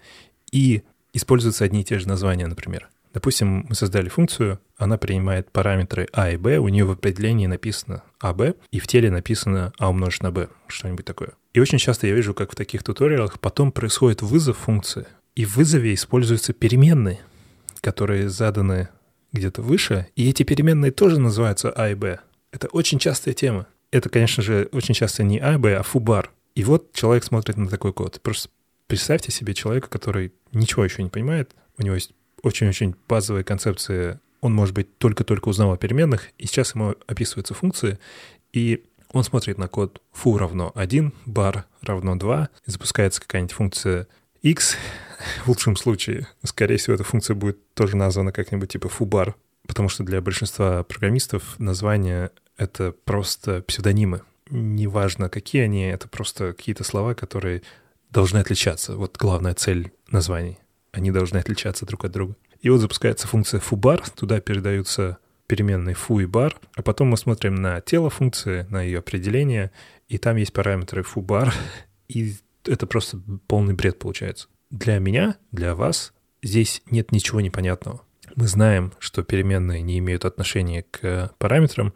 и 0.51 0.83
используются 1.13 1.63
одни 1.63 1.81
и 1.81 1.83
те 1.83 1.99
же 1.99 2.07
названия, 2.07 2.47
например. 2.47 2.89
Допустим, 3.13 3.67
мы 3.69 3.75
создали 3.75 4.09
функцию, 4.09 4.59
она 4.75 4.97
принимает 4.97 5.51
параметры 5.51 6.07
а 6.13 6.31
и 6.31 6.37
b, 6.37 6.57
у 6.57 6.67
нее 6.67 6.83
в 6.83 6.91
определении 6.91 7.45
написано 7.45 8.01
ab, 8.19 8.55
и 8.71 8.79
в 8.79 8.87
теле 8.87 9.11
написано 9.11 9.71
а 9.77 9.89
умножить 9.89 10.23
на 10.23 10.31
b, 10.31 10.49
что-нибудь 10.67 11.05
такое. 11.05 11.33
И 11.53 11.59
очень 11.59 11.77
часто 11.77 12.07
я 12.07 12.15
вижу, 12.15 12.33
как 12.33 12.51
в 12.51 12.55
таких 12.55 12.81
туториалах 12.81 13.39
потом 13.39 13.71
происходит 13.71 14.23
вызов 14.23 14.57
функции, 14.57 15.05
и 15.35 15.45
в 15.45 15.57
вызове 15.57 15.93
используются 15.93 16.53
переменные, 16.53 17.19
которые 17.81 18.29
заданы 18.29 18.89
где-то 19.33 19.61
выше, 19.61 20.07
и 20.15 20.29
эти 20.29 20.43
переменные 20.43 20.91
тоже 20.91 21.19
называются 21.19 21.71
а 21.71 21.89
и 21.89 21.95
b. 21.95 22.19
Это 22.51 22.67
очень 22.67 22.99
частая 22.99 23.33
тема. 23.33 23.67
Это, 23.91 24.09
конечно 24.09 24.41
же, 24.41 24.69
очень 24.71 24.93
часто 24.93 25.23
не 25.23 25.39
а 25.39 25.55
и 25.55 25.57
b, 25.57 25.75
а 25.75 25.83
фубар. 25.83 26.31
И 26.55 26.63
вот 26.63 26.93
человек 26.93 27.23
смотрит 27.23 27.57
на 27.57 27.67
такой 27.67 27.93
код. 27.93 28.21
Просто 28.21 28.49
Представьте 28.87 29.31
себе 29.31 29.53
человека, 29.53 29.89
который 29.89 30.33
ничего 30.51 30.83
еще 30.83 31.03
не 31.03 31.09
понимает, 31.09 31.55
у 31.77 31.83
него 31.83 31.95
есть 31.95 32.11
очень-очень 32.43 32.95
базовые 33.07 33.43
концепции, 33.43 34.19
он, 34.41 34.53
может 34.53 34.75
быть, 34.75 34.97
только-только 34.97 35.47
узнал 35.47 35.71
о 35.71 35.77
переменных, 35.77 36.29
и 36.37 36.45
сейчас 36.45 36.75
ему 36.75 36.95
описываются 37.07 37.53
функции, 37.53 37.97
и 38.51 38.83
он 39.11 39.23
смотрит 39.23 39.57
на 39.57 39.67
код 39.67 40.01
foo 40.13 40.37
равно 40.37 40.71
1, 40.75 41.13
bar 41.25 41.63
равно 41.81 42.15
2, 42.17 42.49
и 42.67 42.71
запускается 42.71 43.21
какая-нибудь 43.21 43.53
функция 43.53 44.07
x, 44.43 44.77
в 45.45 45.47
лучшем 45.47 45.75
случае, 45.75 46.27
скорее 46.43 46.77
всего, 46.77 46.95
эта 46.95 47.03
функция 47.03 47.35
будет 47.35 47.73
тоже 47.73 47.95
названа 47.95 48.31
как-нибудь 48.31 48.71
типа 48.71 48.87
foo-bar, 48.87 49.33
потому 49.67 49.89
что 49.89 50.03
для 50.03 50.21
большинства 50.21 50.83
программистов 50.83 51.57
название— 51.59 52.31
это 52.57 52.91
просто 52.91 53.61
псевдонимы. 53.61 54.21
Неважно, 54.49 55.29
какие 55.29 55.63
они, 55.63 55.85
это 55.85 56.07
просто 56.07 56.53
какие-то 56.53 56.83
слова, 56.83 57.13
которые 57.15 57.61
должны 58.11 58.37
отличаться. 58.37 58.95
Вот 58.95 59.17
главная 59.17 59.53
цель 59.53 59.91
названий. 60.11 60.59
Они 60.91 61.09
должны 61.09 61.37
отличаться 61.37 61.85
друг 61.85 62.05
от 62.05 62.11
друга. 62.11 62.35
И 62.61 62.69
вот 62.69 62.79
запускается 62.79 63.27
функция 63.27 63.59
foobar, 63.59 64.03
туда 64.15 64.39
передаются 64.39 65.17
переменные 65.47 65.95
foo 65.95 66.21
и 66.21 66.25
bar, 66.25 66.53
а 66.75 66.81
потом 66.81 67.09
мы 67.09 67.17
смотрим 67.17 67.55
на 67.55 67.81
тело 67.81 68.09
функции, 68.09 68.65
на 68.69 68.81
ее 68.81 68.99
определение, 68.99 69.71
и 70.07 70.17
там 70.17 70.37
есть 70.37 70.53
параметры 70.53 71.01
foobar, 71.01 71.53
и 72.07 72.35
это 72.65 72.87
просто 72.87 73.21
полный 73.47 73.73
бред 73.73 73.99
получается. 73.99 74.47
Для 74.69 74.99
меня, 74.99 75.37
для 75.51 75.75
вас 75.75 76.13
здесь 76.41 76.81
нет 76.87 77.11
ничего 77.11 77.41
непонятного. 77.41 78.01
Мы 78.35 78.47
знаем, 78.47 78.93
что 78.99 79.23
переменные 79.23 79.81
не 79.81 79.99
имеют 79.99 80.25
отношения 80.25 80.83
к 80.89 81.33
параметрам, 81.37 81.93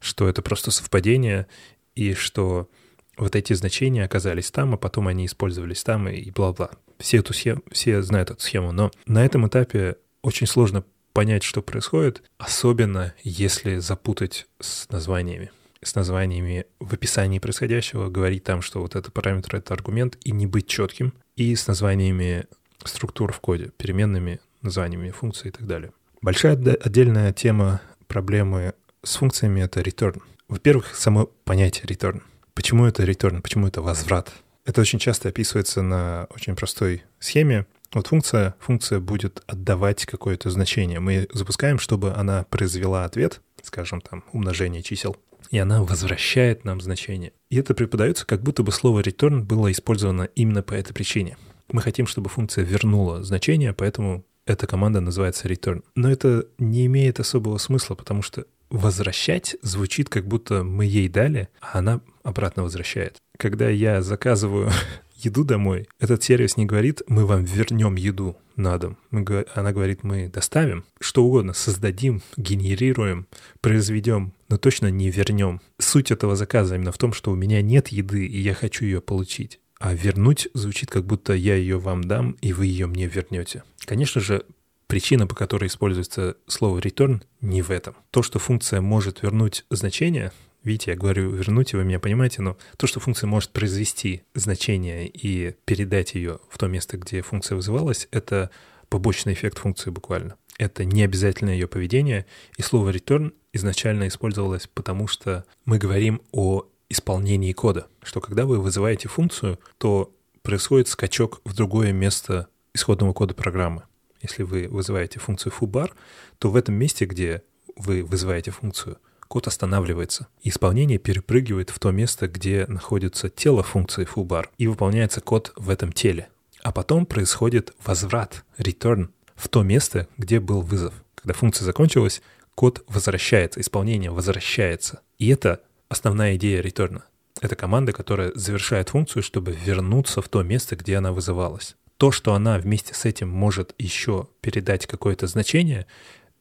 что 0.00 0.28
это 0.28 0.42
просто 0.42 0.70
совпадение, 0.70 1.46
и 1.94 2.14
что 2.14 2.68
вот 3.16 3.34
эти 3.34 3.52
значения 3.54 4.04
оказались 4.04 4.50
там, 4.50 4.74
а 4.74 4.76
потом 4.76 5.08
они 5.08 5.26
использовались 5.26 5.82
там 5.82 6.08
и 6.08 6.30
бла-бла. 6.30 6.70
Все, 6.98 7.18
эту 7.18 7.32
схему, 7.32 7.62
все 7.72 8.02
знают 8.02 8.30
эту 8.30 8.40
схему, 8.40 8.72
но 8.72 8.90
на 9.06 9.24
этом 9.24 9.46
этапе 9.48 9.96
очень 10.22 10.46
сложно 10.46 10.84
понять, 11.12 11.42
что 11.42 11.62
происходит, 11.62 12.22
особенно 12.38 13.14
если 13.24 13.78
запутать 13.78 14.46
с 14.60 14.88
названиями. 14.90 15.50
С 15.82 15.94
названиями 15.94 16.66
в 16.80 16.92
описании 16.94 17.38
происходящего, 17.38 18.08
говорить 18.08 18.44
там, 18.44 18.62
что 18.62 18.80
вот 18.80 18.96
это 18.96 19.10
параметр— 19.12 19.56
это 19.58 19.74
аргумент, 19.74 20.18
и 20.24 20.32
не 20.32 20.46
быть 20.46 20.66
четким, 20.66 21.14
и 21.36 21.54
с 21.54 21.66
названиями 21.66 22.46
структур 22.84 23.32
в 23.32 23.40
коде, 23.40 23.70
переменными 23.76 24.40
названиями 24.62 25.10
функций 25.10 25.48
и 25.48 25.52
так 25.52 25.66
далее. 25.66 25.92
Большая 26.20 26.54
отдельная 26.54 27.32
тема 27.32 27.80
проблемы 28.08 28.74
с 29.04 29.16
функциями— 29.16 29.60
это 29.62 29.80
return. 29.80 30.20
Во-первых, 30.48 30.96
само 30.96 31.26
понятие 31.44 31.84
return. 31.84 32.22
Почему 32.54 32.86
это 32.86 33.04
return? 33.04 33.40
Почему 33.40 33.68
это 33.68 33.82
возврат? 33.82 34.32
Это 34.64 34.80
очень 34.80 34.98
часто 34.98 35.28
описывается 35.28 35.80
на 35.80 36.26
очень 36.30 36.56
простой 36.56 37.04
схеме. 37.20 37.66
Вот 37.92 38.08
функция, 38.08 38.54
функция 38.58 39.00
будет 39.00 39.42
отдавать 39.46 40.04
какое-то 40.06 40.50
значение. 40.50 41.00
Мы 41.00 41.28
запускаем, 41.32 41.78
чтобы 41.78 42.12
она 42.12 42.44
произвела 42.50 43.04
ответ, 43.04 43.40
скажем, 43.62 44.00
там, 44.00 44.24
умножение 44.32 44.82
чисел, 44.82 45.16
и 45.50 45.58
она 45.58 45.82
возвращает 45.82 46.64
нам 46.64 46.80
значение. 46.80 47.32
И 47.50 47.56
это 47.56 47.74
преподается, 47.74 48.26
как 48.26 48.42
будто 48.42 48.62
бы 48.62 48.72
слово 48.72 49.00
return 49.00 49.42
было 49.42 49.70
использовано 49.70 50.24
именно 50.34 50.62
по 50.62 50.74
этой 50.74 50.92
причине. 50.92 51.36
Мы 51.70 51.82
хотим, 51.82 52.06
чтобы 52.06 52.28
функция 52.28 52.64
вернула 52.64 53.22
значение, 53.22 53.72
поэтому 53.72 54.24
эта 54.46 54.66
команда 54.66 55.00
называется 55.00 55.48
return. 55.48 55.82
Но 55.94 56.10
это 56.10 56.46
не 56.58 56.86
имеет 56.86 57.20
особого 57.20 57.58
смысла, 57.58 57.94
потому 57.94 58.22
что 58.22 58.46
возвращать 58.70 59.56
звучит, 59.62 60.08
как 60.08 60.26
будто 60.26 60.62
мы 60.64 60.84
ей 60.84 61.08
дали, 61.08 61.48
а 61.60 61.78
она 61.78 62.00
обратно 62.22 62.62
возвращает. 62.62 63.18
Когда 63.38 63.68
я 63.68 64.02
заказываю 64.02 64.70
еду 65.14 65.44
домой, 65.44 65.88
этот 66.00 66.24
сервис 66.24 66.56
не 66.56 66.66
говорит, 66.66 67.02
мы 67.06 67.24
вам 67.24 67.44
вернем 67.44 67.94
еду 67.94 68.36
на 68.56 68.76
дом. 68.78 68.98
Мы, 69.12 69.46
она 69.54 69.72
говорит, 69.72 70.02
мы 70.02 70.28
доставим, 70.28 70.84
что 70.98 71.24
угодно, 71.24 71.52
создадим, 71.52 72.20
генерируем, 72.36 73.28
произведем, 73.60 74.32
но 74.48 74.58
точно 74.58 74.90
не 74.90 75.10
вернем. 75.10 75.60
Суть 75.78 76.10
этого 76.10 76.34
заказа 76.34 76.74
именно 76.74 76.90
в 76.90 76.98
том, 76.98 77.12
что 77.12 77.30
у 77.30 77.36
меня 77.36 77.62
нет 77.62 77.88
еды, 77.88 78.26
и 78.26 78.40
я 78.40 78.54
хочу 78.54 78.84
ее 78.84 79.00
получить. 79.00 79.60
А 79.78 79.94
вернуть 79.94 80.48
звучит, 80.54 80.90
как 80.90 81.06
будто 81.06 81.32
я 81.32 81.54
ее 81.54 81.78
вам 81.78 82.02
дам, 82.02 82.32
и 82.40 82.52
вы 82.52 82.66
ее 82.66 82.88
мне 82.88 83.06
вернете. 83.06 83.62
Конечно 83.86 84.20
же, 84.20 84.44
Причина, 84.88 85.26
по 85.26 85.34
которой 85.34 85.66
используется 85.66 86.36
слово 86.46 86.78
return, 86.78 87.20
не 87.42 87.60
в 87.60 87.70
этом. 87.70 87.94
То, 88.10 88.22
что 88.22 88.38
функция 88.38 88.80
может 88.80 89.20
вернуть 89.20 89.66
значение, 89.68 90.32
видите, 90.68 90.92
я 90.92 90.96
говорю 90.96 91.30
вернуть, 91.30 91.74
вы 91.74 91.84
меня 91.84 91.98
понимаете, 91.98 92.42
но 92.42 92.56
то, 92.76 92.86
что 92.86 93.00
функция 93.00 93.26
может 93.26 93.50
произвести 93.50 94.22
значение 94.34 95.08
и 95.08 95.54
передать 95.64 96.14
ее 96.14 96.38
в 96.48 96.58
то 96.58 96.68
место, 96.68 96.96
где 96.96 97.22
функция 97.22 97.56
вызывалась, 97.56 98.08
это 98.10 98.50
побочный 98.88 99.32
эффект 99.32 99.58
функции 99.58 99.90
буквально. 99.90 100.36
Это 100.58 100.84
не 100.84 101.02
обязательно 101.02 101.50
ее 101.50 101.66
поведение, 101.66 102.26
и 102.56 102.62
слово 102.62 102.90
return 102.90 103.32
изначально 103.52 104.08
использовалось 104.08 104.66
потому, 104.66 105.06
что 105.06 105.44
мы 105.64 105.78
говорим 105.78 106.20
о 106.32 106.64
исполнении 106.88 107.52
кода, 107.52 107.86
что 108.02 108.20
когда 108.20 108.44
вы 108.44 108.60
вызываете 108.60 109.08
функцию, 109.08 109.58
то 109.78 110.14
происходит 110.42 110.88
скачок 110.88 111.40
в 111.44 111.54
другое 111.54 111.92
место 111.92 112.48
исходного 112.72 113.12
кода 113.12 113.34
программы 113.34 113.84
если 114.22 114.42
вы 114.42 114.68
вызываете 114.68 115.20
функцию 115.20 115.52
foobar, 115.58 115.92
то 116.38 116.50
в 116.50 116.56
этом 116.56 116.74
месте, 116.74 117.04
где 117.06 117.42
вы 117.76 118.02
вызываете 118.02 118.50
функцию, 118.50 118.98
код 119.28 119.46
останавливается. 119.46 120.28
Исполнение 120.42 120.98
перепрыгивает 120.98 121.70
в 121.70 121.78
то 121.78 121.90
место, 121.90 122.28
где 122.28 122.66
находится 122.66 123.28
тело 123.28 123.62
функции 123.62 124.06
foobar, 124.06 124.46
и 124.58 124.66
выполняется 124.66 125.20
код 125.20 125.52
в 125.56 125.70
этом 125.70 125.92
теле. 125.92 126.28
А 126.62 126.72
потом 126.72 127.06
происходит 127.06 127.74
возврат, 127.84 128.44
return, 128.58 129.10
в 129.36 129.48
то 129.48 129.62
место, 129.62 130.08
где 130.16 130.40
был 130.40 130.62
вызов. 130.62 130.94
Когда 131.14 131.34
функция 131.34 131.64
закончилась, 131.64 132.22
код 132.54 132.84
возвращается, 132.88 133.60
исполнение 133.60 134.10
возвращается. 134.10 135.00
И 135.18 135.28
это 135.28 135.60
основная 135.88 136.36
идея 136.36 136.62
return. 136.62 137.02
Это 137.40 137.54
команда, 137.54 137.92
которая 137.92 138.32
завершает 138.34 138.88
функцию, 138.88 139.22
чтобы 139.22 139.52
вернуться 139.52 140.20
в 140.20 140.28
то 140.28 140.42
место, 140.42 140.74
где 140.74 140.96
она 140.96 141.12
вызывалась 141.12 141.76
то, 141.98 142.12
что 142.12 142.32
она 142.34 142.58
вместе 142.58 142.94
с 142.94 143.04
этим 143.04 143.28
может 143.28 143.74
еще 143.76 144.28
передать 144.40 144.86
какое-то 144.86 145.26
значение, 145.26 145.86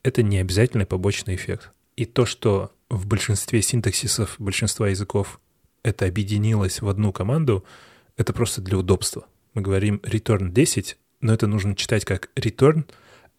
это 0.03 0.23
не 0.23 0.37
обязательный 0.37 0.85
побочный 0.85 1.35
эффект. 1.35 1.71
И 1.97 2.05
то, 2.05 2.25
что 2.25 2.71
в 2.89 3.05
большинстве 3.07 3.61
синтаксисов 3.61 4.35
большинства 4.39 4.89
языков 4.89 5.39
это 5.83 6.05
объединилось 6.05 6.81
в 6.81 6.89
одну 6.89 7.11
команду, 7.11 7.63
это 8.15 8.33
просто 8.33 8.61
для 8.61 8.77
удобства. 8.77 9.27
Мы 9.53 9.61
говорим 9.61 10.01
return 10.03 10.49
10, 10.51 10.97
но 11.21 11.33
это 11.33 11.47
нужно 11.47 11.75
читать 11.75 12.05
как 12.05 12.29
return 12.35 12.85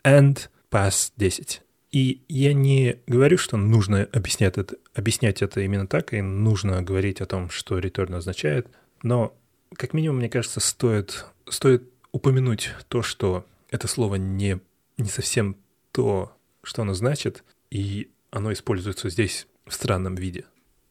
and 0.04 0.48
pass 0.70 1.12
10. 1.16 1.62
И 1.90 2.22
я 2.28 2.52
не 2.52 2.98
говорю, 3.06 3.38
что 3.38 3.56
нужно 3.56 4.08
объяснять 4.12 4.58
это, 4.58 4.76
объяснять 4.94 5.40
это 5.42 5.60
именно 5.60 5.86
так, 5.86 6.12
и 6.12 6.20
нужно 6.20 6.82
говорить 6.82 7.20
о 7.20 7.26
том, 7.26 7.48
что 7.48 7.78
return 7.78 8.14
означает, 8.14 8.68
но 9.02 9.34
как 9.74 9.94
минимум, 9.94 10.18
мне 10.18 10.28
кажется, 10.28 10.60
стоит, 10.60 11.26
стоит 11.48 11.84
упомянуть 12.12 12.74
то, 12.88 13.02
что 13.02 13.46
это 13.70 13.88
слово 13.88 14.16
не, 14.16 14.60
не 14.96 15.08
совсем 15.08 15.56
то, 15.92 16.32
что 16.62 16.82
оно 16.82 16.94
значит, 16.94 17.44
и 17.70 18.10
оно 18.30 18.52
используется 18.52 19.10
здесь 19.10 19.46
в 19.66 19.74
странном 19.74 20.14
виде. 20.14 20.44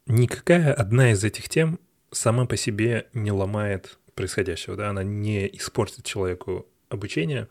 Никакая 0.05 0.73
одна 0.73 1.11
из 1.11 1.23
этих 1.23 1.49
тем 1.49 1.79
сама 2.11 2.45
по 2.45 2.55
себе 2.57 3.07
не 3.13 3.31
ломает 3.31 3.99
происходящего, 4.15 4.75
да, 4.75 4.89
она 4.89 5.03
не 5.03 5.47
испортит 5.47 6.05
человеку 6.05 6.65
обучение. 6.89 7.47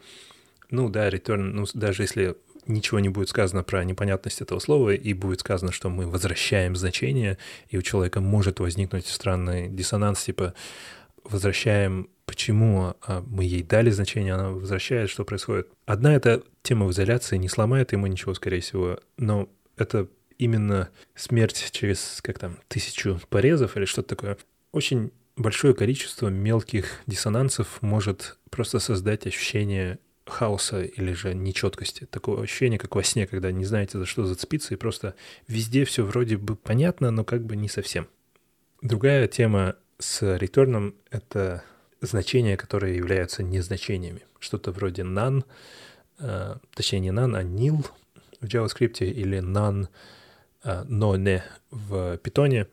Ну 0.70 0.88
да, 0.88 1.08
return, 1.08 1.52
ну 1.52 1.66
даже 1.74 2.02
если 2.02 2.36
ничего 2.66 2.98
не 2.98 3.08
будет 3.08 3.28
сказано 3.28 3.62
про 3.62 3.84
непонятность 3.84 4.40
этого 4.40 4.58
слова, 4.58 4.90
и 4.90 5.12
будет 5.12 5.40
сказано, 5.40 5.70
что 5.70 5.88
мы 5.88 6.08
возвращаем 6.08 6.74
значение, 6.74 7.38
и 7.68 7.78
у 7.78 7.82
человека 7.82 8.20
может 8.20 8.58
возникнуть 8.58 9.06
странный 9.06 9.68
диссонанс, 9.68 10.24
типа 10.24 10.54
возвращаем 11.22 12.08
почему 12.24 12.94
а, 13.02 13.22
мы 13.26 13.44
ей 13.44 13.62
дали 13.62 13.90
значение, 13.90 14.34
она 14.34 14.50
возвращает, 14.50 15.10
что 15.10 15.24
происходит. 15.24 15.68
Одна 15.86 16.14
эта 16.14 16.42
тема 16.62 16.86
в 16.86 16.90
изоляции 16.90 17.36
не 17.36 17.48
сломает 17.48 17.92
ему 17.92 18.06
ничего, 18.08 18.34
скорее 18.34 18.60
всего, 18.60 18.98
но 19.16 19.48
это 19.76 20.09
именно 20.38 20.90
смерть 21.14 21.71
через, 21.73 22.21
как 22.23 22.38
там, 22.38 22.59
тысячу 22.68 23.21
порезов 23.28 23.76
или 23.76 23.85
что-то 23.85 24.11
такое. 24.11 24.38
Очень 24.73 25.12
большое 25.37 25.75
количество 25.75 26.28
мелких 26.28 27.02
диссонансов 27.06 27.80
может 27.83 28.38
просто 28.50 28.78
создать 28.78 29.26
ощущение 29.26 29.99
хаоса 30.26 30.83
или 30.83 31.12
же 31.12 31.35
нечеткости. 31.35 32.04
Такое 32.06 32.42
ощущение, 32.42 32.78
как 32.78 32.95
во 32.97 33.02
сне, 33.02 33.26
когда 33.26 33.52
не 33.52 33.64
знаете, 33.64 33.99
за 33.99 34.06
что 34.06 34.26
зацепиться, 34.26 34.75
и 34.75 34.76
просто 34.76 35.14
везде 35.47 35.85
все 35.85 36.04
вроде 36.04 36.37
бы 36.37 36.56
понятно, 36.56 37.11
но 37.11 37.25
как 37.25 37.45
бы 37.45 37.56
не 37.56 37.68
совсем. 37.68 38.09
Другая 38.83 39.28
тема 39.28 39.76
с 39.99 40.37
реторном— 40.37 40.95
это 41.11 41.62
значения, 42.00 42.56
которые 42.56 42.97
являются 42.97 43.42
незначениями. 43.42 44.23
Что-то 44.38 44.73
вроде 44.73 45.02
none, 45.02 45.45
э, 46.18 46.56
точнее 46.75 47.00
не 47.00 47.09
none, 47.11 47.37
а 47.37 47.42
nil 47.42 47.87
в 48.40 48.46
JavaScript 48.46 49.04
или 49.04 49.38
none, 49.38 49.88
э, 50.64 50.84
но 50.88 51.16
не 51.16 51.42
в 51.70 52.18
Python, 52.22 52.66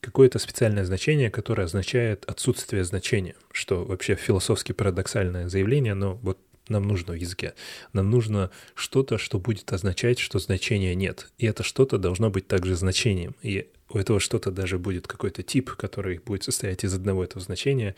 какое-то 0.00 0.38
специальное 0.38 0.84
значение, 0.84 1.30
которое 1.30 1.64
означает 1.64 2.24
отсутствие 2.26 2.84
значения, 2.84 3.34
что 3.50 3.84
вообще 3.84 4.14
философски 4.14 4.72
парадоксальное 4.72 5.48
заявление, 5.48 5.94
но 5.94 6.14
вот 6.22 6.38
нам 6.68 6.86
нужно 6.86 7.12
в 7.12 7.16
языке. 7.16 7.54
Нам 7.92 8.10
нужно 8.10 8.50
что-то, 8.74 9.18
что 9.18 9.38
будет 9.38 9.72
означать, 9.72 10.18
что 10.18 10.38
значения 10.38 10.94
нет. 10.94 11.28
И 11.38 11.46
это 11.46 11.62
что-то 11.62 11.98
должно 11.98 12.30
быть 12.30 12.46
также 12.48 12.74
значением. 12.74 13.36
И 13.42 13.68
у 13.88 13.98
этого 13.98 14.20
что-то 14.20 14.50
даже 14.50 14.78
будет 14.78 15.06
какой-то 15.06 15.42
тип, 15.42 15.70
который 15.72 16.18
будет 16.18 16.44
состоять 16.44 16.84
из 16.84 16.94
одного 16.94 17.24
этого 17.24 17.40
значения. 17.42 17.94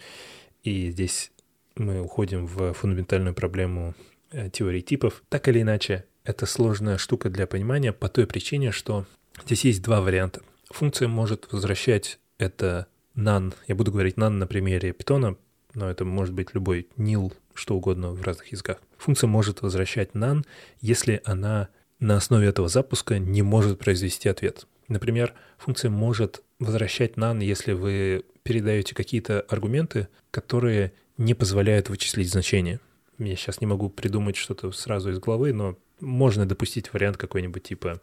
И 0.62 0.90
здесь 0.90 1.30
мы 1.76 2.00
уходим 2.00 2.46
в 2.46 2.72
фундаментальную 2.74 3.34
проблему 3.34 3.94
э, 4.30 4.50
теории 4.50 4.80
типов. 4.80 5.22
Так 5.28 5.48
или 5.48 5.62
иначе, 5.62 6.04
это 6.28 6.44
сложная 6.44 6.98
штука 6.98 7.30
для 7.30 7.46
понимания 7.46 7.90
по 7.90 8.10
той 8.10 8.26
причине, 8.26 8.70
что 8.70 9.06
здесь 9.46 9.64
есть 9.64 9.82
два 9.82 10.02
варианта. 10.02 10.42
Функция 10.68 11.08
может 11.08 11.50
возвращать 11.50 12.18
это 12.36 12.86
none. 13.16 13.54
Я 13.66 13.74
буду 13.74 13.90
говорить 13.92 14.16
none 14.16 14.28
на 14.36 14.46
примере 14.46 14.92
питона, 14.92 15.36
но 15.72 15.88
это 15.90 16.04
может 16.04 16.34
быть 16.34 16.52
любой 16.52 16.86
nil, 16.98 17.32
что 17.54 17.76
угодно 17.76 18.10
в 18.10 18.20
разных 18.20 18.52
языках. 18.52 18.76
Функция 18.98 19.26
может 19.26 19.62
возвращать 19.62 20.10
none, 20.10 20.44
если 20.82 21.22
она 21.24 21.70
на 21.98 22.18
основе 22.18 22.46
этого 22.46 22.68
запуска 22.68 23.18
не 23.18 23.40
может 23.40 23.78
произвести 23.78 24.28
ответ. 24.28 24.66
Например, 24.86 25.32
функция 25.56 25.90
может 25.90 26.42
возвращать 26.58 27.14
none, 27.14 27.42
если 27.42 27.72
вы 27.72 28.26
передаете 28.42 28.94
какие-то 28.94 29.46
аргументы, 29.48 30.08
которые 30.30 30.92
не 31.16 31.32
позволяют 31.32 31.88
вычислить 31.88 32.30
значение. 32.30 32.80
Я 33.18 33.34
сейчас 33.34 33.62
не 33.62 33.66
могу 33.66 33.88
придумать 33.88 34.36
что-то 34.36 34.70
сразу 34.72 35.10
из 35.10 35.18
головы, 35.18 35.54
но 35.54 35.78
можно 36.00 36.46
допустить 36.46 36.92
вариант 36.92 37.16
какой-нибудь 37.16 37.62
типа 37.62 38.00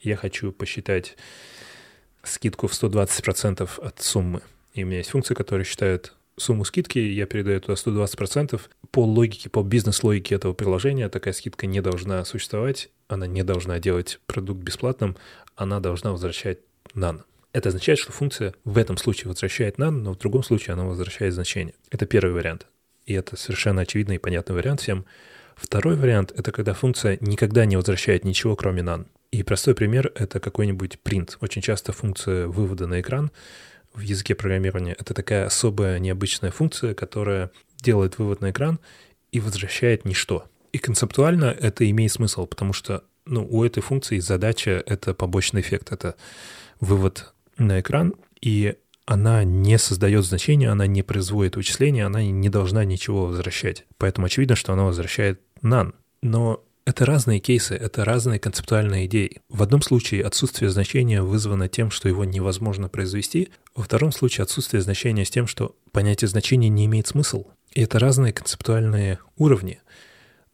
«я 0.00 0.16
хочу 0.16 0.52
посчитать 0.52 1.16
скидку 2.22 2.66
в 2.66 2.72
120% 2.72 3.78
от 3.80 4.02
суммы». 4.02 4.42
И 4.74 4.84
у 4.84 4.86
меня 4.86 4.98
есть 4.98 5.10
функция, 5.10 5.34
которая 5.34 5.64
считает 5.64 6.14
сумму 6.36 6.64
скидки, 6.64 6.98
я 6.98 7.26
передаю 7.26 7.60
туда 7.60 7.74
120%. 7.74 8.60
По 8.90 9.04
логике, 9.04 9.50
по 9.50 9.62
бизнес-логике 9.62 10.34
этого 10.34 10.52
приложения 10.52 11.08
такая 11.08 11.34
скидка 11.34 11.66
не 11.66 11.80
должна 11.80 12.24
существовать, 12.24 12.90
она 13.08 13.26
не 13.26 13.42
должна 13.42 13.78
делать 13.78 14.20
продукт 14.26 14.60
бесплатным, 14.60 15.16
она 15.54 15.80
должна 15.80 16.12
возвращать 16.12 16.58
none. 16.94 17.22
Это 17.52 17.68
означает, 17.68 17.98
что 17.98 18.12
функция 18.12 18.54
в 18.64 18.78
этом 18.78 18.96
случае 18.96 19.28
возвращает 19.28 19.78
none, 19.78 19.90
но 19.90 20.14
в 20.14 20.18
другом 20.18 20.42
случае 20.42 20.74
она 20.74 20.84
возвращает 20.84 21.34
значение. 21.34 21.74
Это 21.90 22.06
первый 22.06 22.32
вариант. 22.32 22.66
И 23.06 23.12
это 23.12 23.36
совершенно 23.36 23.82
очевидный 23.82 24.16
и 24.16 24.18
понятный 24.18 24.54
вариант 24.54 24.80
всем. 24.80 25.04
Второй 25.60 25.96
вариант— 25.96 26.32
это 26.36 26.52
когда 26.52 26.72
функция 26.72 27.18
никогда 27.20 27.66
не 27.66 27.76
возвращает 27.76 28.24
ничего, 28.24 28.56
кроме 28.56 28.82
none. 28.82 29.06
И 29.30 29.42
простой 29.42 29.74
пример— 29.74 30.10
это 30.14 30.40
какой-нибудь 30.40 30.98
print. 31.04 31.36
Очень 31.40 31.62
часто 31.62 31.92
функция 31.92 32.46
вывода 32.46 32.86
на 32.86 33.00
экран 33.00 33.30
в 33.94 34.00
языке 34.00 34.34
программирования— 34.34 34.96
это 34.98 35.14
такая 35.14 35.46
особая 35.46 35.98
необычная 35.98 36.50
функция, 36.50 36.94
которая 36.94 37.50
делает 37.82 38.18
вывод 38.18 38.40
на 38.40 38.50
экран 38.50 38.80
и 39.32 39.40
возвращает 39.40 40.04
ничто. 40.04 40.46
И 40.72 40.78
концептуально 40.78 41.44
это 41.46 41.88
имеет 41.90 42.12
смысл, 42.12 42.46
потому 42.46 42.72
что 42.72 43.04
ну, 43.26 43.46
у 43.48 43.62
этой 43.62 43.82
функции 43.82 44.18
задача— 44.18 44.82
это 44.86 45.14
побочный 45.14 45.60
эффект, 45.60 45.92
это 45.92 46.16
вывод 46.80 47.34
на 47.58 47.80
экран, 47.80 48.14
и 48.40 48.76
она 49.04 49.42
не 49.42 49.76
создает 49.76 50.24
значения, 50.24 50.70
она 50.70 50.86
не 50.86 51.02
производит 51.02 51.56
вычисления, 51.56 52.06
она 52.06 52.22
не 52.22 52.48
должна 52.48 52.84
ничего 52.84 53.26
возвращать. 53.26 53.84
Поэтому 53.98 54.26
очевидно, 54.26 54.54
что 54.54 54.72
она 54.72 54.84
возвращает 54.84 55.40
none. 55.62 55.92
Но 56.22 56.64
это 56.84 57.06
разные 57.06 57.40
кейсы, 57.40 57.74
это 57.74 58.04
разные 58.04 58.38
концептуальные 58.38 59.06
идеи. 59.06 59.42
В 59.48 59.62
одном 59.62 59.82
случае 59.82 60.24
отсутствие 60.24 60.70
значения 60.70 61.22
вызвано 61.22 61.68
тем, 61.68 61.90
что 61.90 62.08
его 62.08 62.24
невозможно 62.24 62.88
произвести, 62.88 63.50
во 63.74 63.84
втором 63.84 64.12
случае 64.12 64.42
отсутствие 64.42 64.82
значения 64.82 65.24
с 65.24 65.30
тем, 65.30 65.46
что 65.46 65.76
понятие 65.92 66.28
значения 66.28 66.68
не 66.68 66.86
имеет 66.86 67.06
смысла. 67.06 67.44
И 67.72 67.82
это 67.82 67.98
разные 67.98 68.32
концептуальные 68.32 69.20
уровни, 69.36 69.80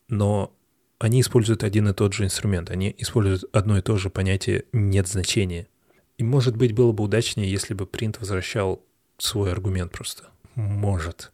но 0.08 0.52
они 0.98 1.20
используют 1.20 1.64
один 1.64 1.88
и 1.88 1.94
тот 1.94 2.12
же 2.12 2.25
инструмент, 2.25 2.70
они 2.70 2.94
используют 2.98 3.44
одно 3.52 3.78
и 3.78 3.82
то 3.82 3.96
же 3.96 4.10
понятие 4.10 4.64
«нет 4.72 5.08
значения». 5.08 5.68
И, 6.18 6.25
может 6.25 6.56
быть, 6.56 6.72
было 6.72 6.92
бы 6.92 7.04
удачнее, 7.04 7.50
если 7.50 7.75
бы 7.75 7.86
принт 7.86 8.18
возвращал 8.20 8.82
свой 9.18 9.52
аргумент 9.52 9.92
просто. 9.92 10.25
Может. 10.54 11.30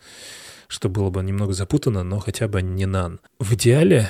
Что 0.72 0.88
было 0.88 1.10
бы 1.10 1.22
немного 1.22 1.52
запутано, 1.52 2.02
но 2.02 2.18
хотя 2.18 2.48
бы 2.48 2.62
не 2.62 2.86
нан. 2.86 3.20
В 3.38 3.52
идеале, 3.52 4.08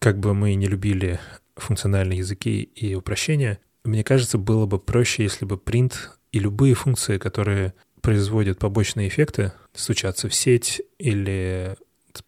как 0.00 0.18
бы 0.18 0.34
мы 0.34 0.54
не 0.54 0.66
любили 0.66 1.20
функциональные 1.54 2.18
языки 2.18 2.62
и 2.62 2.96
упрощения, 2.96 3.60
мне 3.84 4.02
кажется, 4.02 4.36
было 4.36 4.66
бы 4.66 4.80
проще, 4.80 5.22
если 5.22 5.44
бы 5.44 5.56
принт 5.56 6.18
и 6.32 6.40
любые 6.40 6.74
функции, 6.74 7.16
которые 7.16 7.74
производят 8.00 8.58
побочные 8.58 9.06
эффекты, 9.06 9.52
стучатся 9.72 10.28
в 10.28 10.34
сеть 10.34 10.82
или 10.98 11.76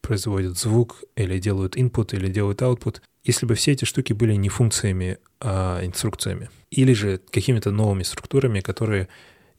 производят 0.01 0.57
звук, 0.57 1.03
или 1.17 1.41
делают 1.41 1.77
input, 1.77 2.15
или 2.15 2.31
делают 2.31 2.63
output, 2.63 3.01
если 3.25 3.47
бы 3.47 3.57
все 3.57 3.73
эти 3.73 3.85
штуки 3.85 4.13
были 4.13 4.35
не 4.35 4.49
функциями, 4.49 5.19
а 5.41 5.85
инструкциями. 5.85 6.51
Или 6.71 6.93
же 6.93 7.21
какими-то 7.33 7.73
новыми 7.73 8.05
структурами, 8.05 8.61
которые 8.61 9.09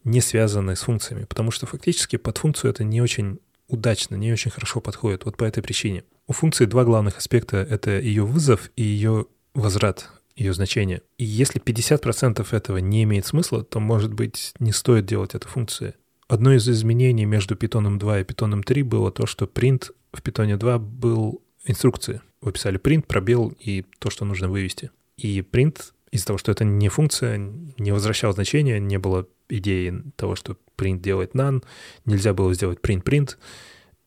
не 0.06 0.22
связаны 0.22 0.78
с 0.78 0.84
функциями. 0.84 1.26
Потому 1.26 1.52
что 1.52 1.66
фактически 1.66 2.16
под 2.16 2.38
функцию 2.38 2.72
это 2.72 2.86
не 2.86 3.02
очень 3.02 3.40
удачно, 3.68 4.16
не 4.16 4.32
очень 4.32 4.52
хорошо 4.52 4.82
подходит. 4.82 5.26
Вот 5.26 5.38
по 5.38 5.44
этой 5.44 5.64
причине. 5.64 6.04
У 6.28 6.34
функции 6.34 6.66
два 6.66 6.84
главных 6.84 7.18
аспекта— 7.18 7.58
это 7.70 8.00
ее 8.00 8.26
вызов 8.26 8.72
и 8.76 8.84
ее 8.84 9.26
возврат, 9.54 10.10
ее 10.36 10.54
значение. 10.54 11.02
И 11.18 11.26
если 11.26 11.62
50% 11.62 12.46
этого 12.52 12.78
не 12.78 13.04
имеет 13.04 13.26
смысла, 13.26 13.64
то, 13.64 13.80
может 13.80 14.14
быть, 14.14 14.54
не 14.60 14.72
стоит 14.72 15.06
делать 15.06 15.36
эту 15.36 15.48
функцию. 15.48 15.94
Одно 16.28 16.54
из 16.54 16.68
изменений 16.68 17.26
между 17.26 17.56
Python 17.56 18.00
2 18.00 18.20
и 18.20 18.24
Python 18.24 18.64
3 18.64 18.84
было 18.84 19.12
то, 19.12 19.26
что 19.26 19.46
print 19.46 19.92
в 20.12 20.22
Python 20.22 20.56
2 20.56 20.80
был 20.80 21.44
инструкции. 21.66 22.22
Вы 22.42 22.52
писали 22.54 22.80
print, 22.80 23.04
пробел 23.04 23.54
и 23.60 23.86
то, 24.00 24.10
что 24.10 24.26
нужно 24.26 24.50
вывести. 24.50 24.92
И 25.18 25.40
print 25.42 25.93
из-за 26.14 26.28
того, 26.28 26.38
что 26.38 26.52
это 26.52 26.64
не 26.64 26.90
функция, 26.90 27.38
не 27.80 27.92
возвращал 27.92 28.34
значения, 28.34 28.80
не 28.80 29.00
было 29.00 29.28
идеи 29.50 30.04
того, 30.16 30.36
что 30.36 30.58
print 30.78 31.00
делает 31.00 31.34
none, 31.34 31.64
нельзя 32.06 32.36
было 32.36 32.54
сделать 32.54 32.80
print-print. 32.82 33.38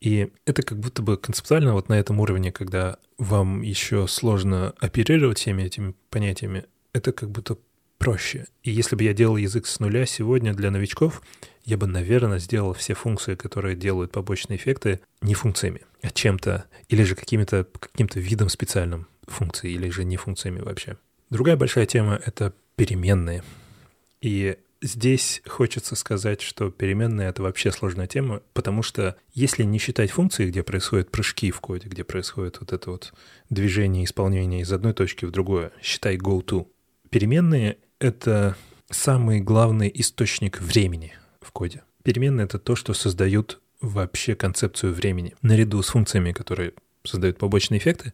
И 0.00 0.28
это 0.44 0.62
как 0.62 0.78
будто 0.78 1.02
бы 1.02 1.16
концептуально 1.16 1.72
вот 1.72 1.88
на 1.88 1.98
этом 1.98 2.20
уровне, 2.20 2.52
когда 2.52 2.98
вам 3.18 3.62
еще 3.62 4.06
сложно 4.06 4.72
оперировать 4.78 5.38
всеми 5.38 5.64
этими 5.64 5.94
понятиями, 6.10 6.66
это 6.92 7.12
как 7.12 7.32
будто 7.32 7.58
проще. 7.98 8.46
И 8.62 8.70
если 8.70 8.94
бы 8.94 9.02
я 9.02 9.12
делал 9.12 9.36
язык 9.36 9.66
с 9.66 9.80
нуля 9.80 10.06
сегодня 10.06 10.54
для 10.54 10.70
новичков, 10.70 11.22
я 11.64 11.76
бы, 11.76 11.88
наверное, 11.88 12.38
сделал 12.38 12.72
все 12.72 12.94
функции, 12.94 13.34
которые 13.34 13.74
делают 13.74 14.12
побочные 14.12 14.58
эффекты, 14.58 15.00
не 15.22 15.34
функциями, 15.34 15.80
а 16.02 16.10
чем-то, 16.10 16.66
или 16.88 17.02
же 17.02 17.16
каким-то 17.16 17.66
каким 17.80 18.06
видом 18.14 18.48
специальным 18.48 19.08
функций, 19.26 19.72
или 19.72 19.90
же 19.90 20.04
не 20.04 20.16
функциями 20.16 20.60
вообще. 20.60 20.98
Другая 21.30 21.56
большая 21.56 21.86
тема— 21.86 22.20
это 22.24 22.52
переменные. 22.76 23.42
И 24.20 24.56
здесь 24.80 25.42
хочется 25.46 25.96
сказать, 25.96 26.40
что 26.40 26.70
переменные— 26.70 27.28
это 27.30 27.42
вообще 27.42 27.72
сложная 27.72 28.06
тема, 28.06 28.42
потому 28.52 28.82
что 28.82 29.16
если 29.34 29.64
не 29.64 29.78
считать 29.78 30.10
функции, 30.10 30.48
где 30.48 30.62
происходят 30.62 31.10
прыжки 31.10 31.50
в 31.50 31.60
коде, 31.60 31.88
где 31.88 32.04
происходит 32.04 32.60
вот 32.60 32.72
это 32.72 32.90
вот 32.90 33.12
движение, 33.50 34.04
исполнение 34.04 34.60
из 34.60 34.72
одной 34.72 34.92
точки 34.92 35.24
в 35.24 35.30
другую, 35.30 35.72
считай 35.82 36.16
go-to, 36.16 36.68
переменные— 37.10 37.78
это 37.98 38.56
самый 38.88 39.40
главный 39.40 39.90
источник 39.92 40.60
времени— 40.60 41.12
в 41.40 41.50
коде. 41.50 41.82
Переменные— 42.04 42.44
это 42.46 42.58
то, 42.58 42.76
что 42.76 42.94
создают 42.94 43.60
вообще 43.80 44.34
концепцию 44.34 44.92
времени. 44.92 45.34
Наряду 45.42 45.82
с 45.82 45.88
функциями, 45.88 46.32
которые 46.32 46.72
создают 47.06 47.38
побочные 47.38 47.78
эффекты, 47.78 48.12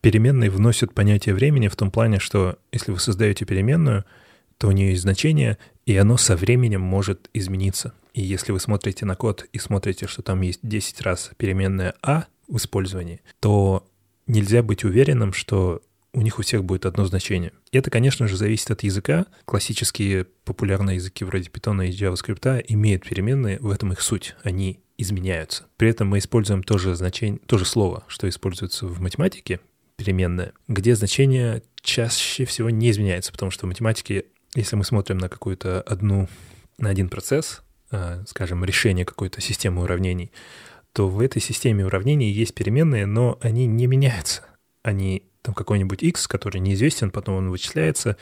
переменные 0.00 0.50
вносят 0.50 0.94
понятие 0.94 1.34
времени 1.34 1.68
в 1.68 1.76
том 1.76 1.90
плане, 1.90 2.18
что 2.18 2.58
если 2.72 2.92
вы 2.92 2.98
создаете 2.98 3.44
переменную, 3.44 4.04
то 4.58 4.68
у 4.68 4.72
нее 4.72 4.90
есть 4.90 5.02
значение, 5.02 5.58
и 5.86 5.96
оно 5.96 6.16
со 6.16 6.36
временем 6.36 6.80
может 6.80 7.30
измениться. 7.32 7.94
И 8.12 8.22
если 8.22 8.52
вы 8.52 8.60
смотрите 8.60 9.06
на 9.06 9.14
код 9.14 9.46
и 9.52 9.58
смотрите, 9.58 10.06
что 10.06 10.22
там 10.22 10.40
есть 10.40 10.60
10 10.62 11.00
раз 11.02 11.30
переменная 11.36 11.94
а 12.02 12.26
в 12.48 12.56
использовании, 12.56 13.20
то 13.40 13.86
нельзя 14.26 14.62
быть 14.62 14.84
уверенным, 14.84 15.32
что 15.32 15.82
у 16.12 16.22
них 16.22 16.38
у 16.38 16.42
всех 16.42 16.64
будет 16.64 16.86
одно 16.86 17.04
значение. 17.04 17.52
Это, 17.70 17.90
конечно 17.90 18.26
же, 18.26 18.36
зависит 18.36 18.70
от 18.70 18.82
языка. 18.82 19.26
Классические 19.44 20.24
популярные 20.44 20.96
языки 20.96 21.24
вроде 21.24 21.50
Python 21.50 21.86
и 21.86 21.90
JavaScript 21.90 22.64
имеют 22.68 23.06
переменные, 23.06 23.58
в 23.60 23.70
этом 23.70 23.92
их 23.92 24.00
суть. 24.00 24.34
Они 24.42 24.80
изменяются. 24.96 25.66
При 25.76 25.90
этом 25.90 26.08
мы 26.08 26.18
используем 26.18 26.62
то 26.62 26.78
же, 26.78 26.94
значение, 26.94 27.40
то 27.46 27.58
же 27.58 27.64
слово, 27.64 28.04
что 28.08 28.28
используется 28.28 28.86
в 28.86 29.00
математике, 29.00 29.60
переменная, 29.96 30.52
где 30.66 30.94
значение 30.94 31.62
чаще 31.80 32.44
всего 32.44 32.70
не 32.70 32.90
изменяется, 32.90 33.32
потому 33.32 33.50
что 33.50 33.66
в 33.66 33.68
математике, 33.68 34.24
если 34.54 34.76
мы 34.76 34.84
смотрим 34.84 35.18
на 35.18 35.28
какую-то 35.28 35.82
одну, 35.82 36.28
на 36.78 36.90
один 36.90 37.08
процесс, 37.08 37.62
а, 37.90 38.22
скажем, 38.26 38.64
решение 38.64 39.04
какой-то 39.04 39.40
системы 39.40 39.82
уравнений, 39.82 40.32
то 40.92 41.08
в 41.08 41.20
этой 41.20 41.40
системе 41.40 41.86
уравнений 41.86 42.30
есть 42.30 42.54
переменные, 42.54 43.06
но 43.06 43.38
они 43.40 43.66
не 43.66 43.86
меняются. 43.86 44.42
Они 44.82 45.24
там 45.48 45.54
какой-нибудь 45.54 46.02
x, 46.02 46.28
который 46.28 46.60
неизвестен, 46.60 47.10
потом 47.10 47.36
он 47.36 47.50
вычисляется, 47.50 48.18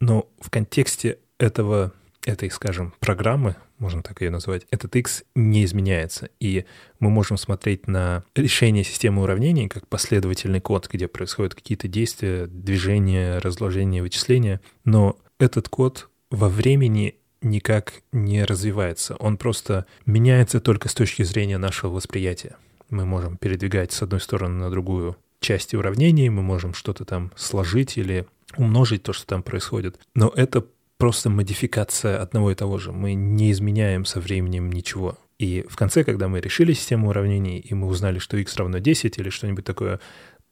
но 0.00 0.28
в 0.40 0.50
контексте 0.50 1.18
этого, 1.38 1.92
этой, 2.26 2.50
скажем, 2.50 2.92
программы, 2.98 3.54
можно 3.78 4.02
так 4.02 4.20
ее 4.20 4.30
назвать, 4.30 4.66
этот 4.72 4.96
x 4.96 5.22
не 5.36 5.64
изменяется. 5.64 6.28
И 6.40 6.64
мы 6.98 7.08
можем 7.08 7.36
смотреть 7.36 7.86
на 7.86 8.24
решение 8.34 8.82
системы 8.82 9.22
уравнений 9.22 9.68
как 9.68 9.86
последовательный 9.86 10.60
код, 10.60 10.88
где 10.90 11.06
происходят 11.06 11.54
какие-то 11.54 11.86
действия, 11.86 12.48
движения, 12.48 13.38
разложения, 13.38 14.02
вычисления, 14.02 14.60
но 14.84 15.16
этот 15.38 15.68
код 15.68 16.08
во 16.32 16.48
времени 16.48 17.14
никак 17.42 17.92
не 18.10 18.44
развивается. 18.44 19.14
Он 19.20 19.36
просто 19.36 19.86
меняется 20.04 20.60
только 20.60 20.88
с 20.88 20.94
точки 20.94 21.22
зрения 21.22 21.58
нашего 21.58 21.92
восприятия. 21.92 22.56
Мы 22.90 23.06
можем 23.06 23.36
передвигать 23.36 23.92
с 23.92 24.02
одной 24.02 24.18
стороны 24.18 24.56
на 24.56 24.68
другую 24.68 25.16
части 25.40 25.76
уравнений, 25.76 26.28
мы 26.28 26.42
можем 26.42 26.74
что-то 26.74 27.04
там 27.04 27.32
сложить 27.36 27.96
или 27.96 28.26
умножить 28.56 29.02
то, 29.02 29.12
что 29.12 29.26
там 29.26 29.42
происходит. 29.42 29.98
Но 30.14 30.32
это 30.34 30.64
просто 30.98 31.30
модификация 31.30 32.20
одного 32.20 32.50
и 32.50 32.54
того 32.54 32.78
же. 32.78 32.92
Мы 32.92 33.14
не 33.14 33.50
изменяем 33.52 34.04
со 34.04 34.20
временем 34.20 34.70
ничего. 34.70 35.18
И 35.38 35.64
в 35.68 35.76
конце, 35.76 36.04
когда 36.04 36.28
мы 36.28 36.40
решили 36.40 36.74
систему 36.74 37.08
уравнений, 37.08 37.58
и 37.58 37.72
мы 37.72 37.86
узнали, 37.86 38.18
что 38.18 38.36
x 38.36 38.56
равно 38.56 38.78
10 38.78 39.18
или 39.18 39.30
что-нибудь 39.30 39.64
такое, 39.64 40.00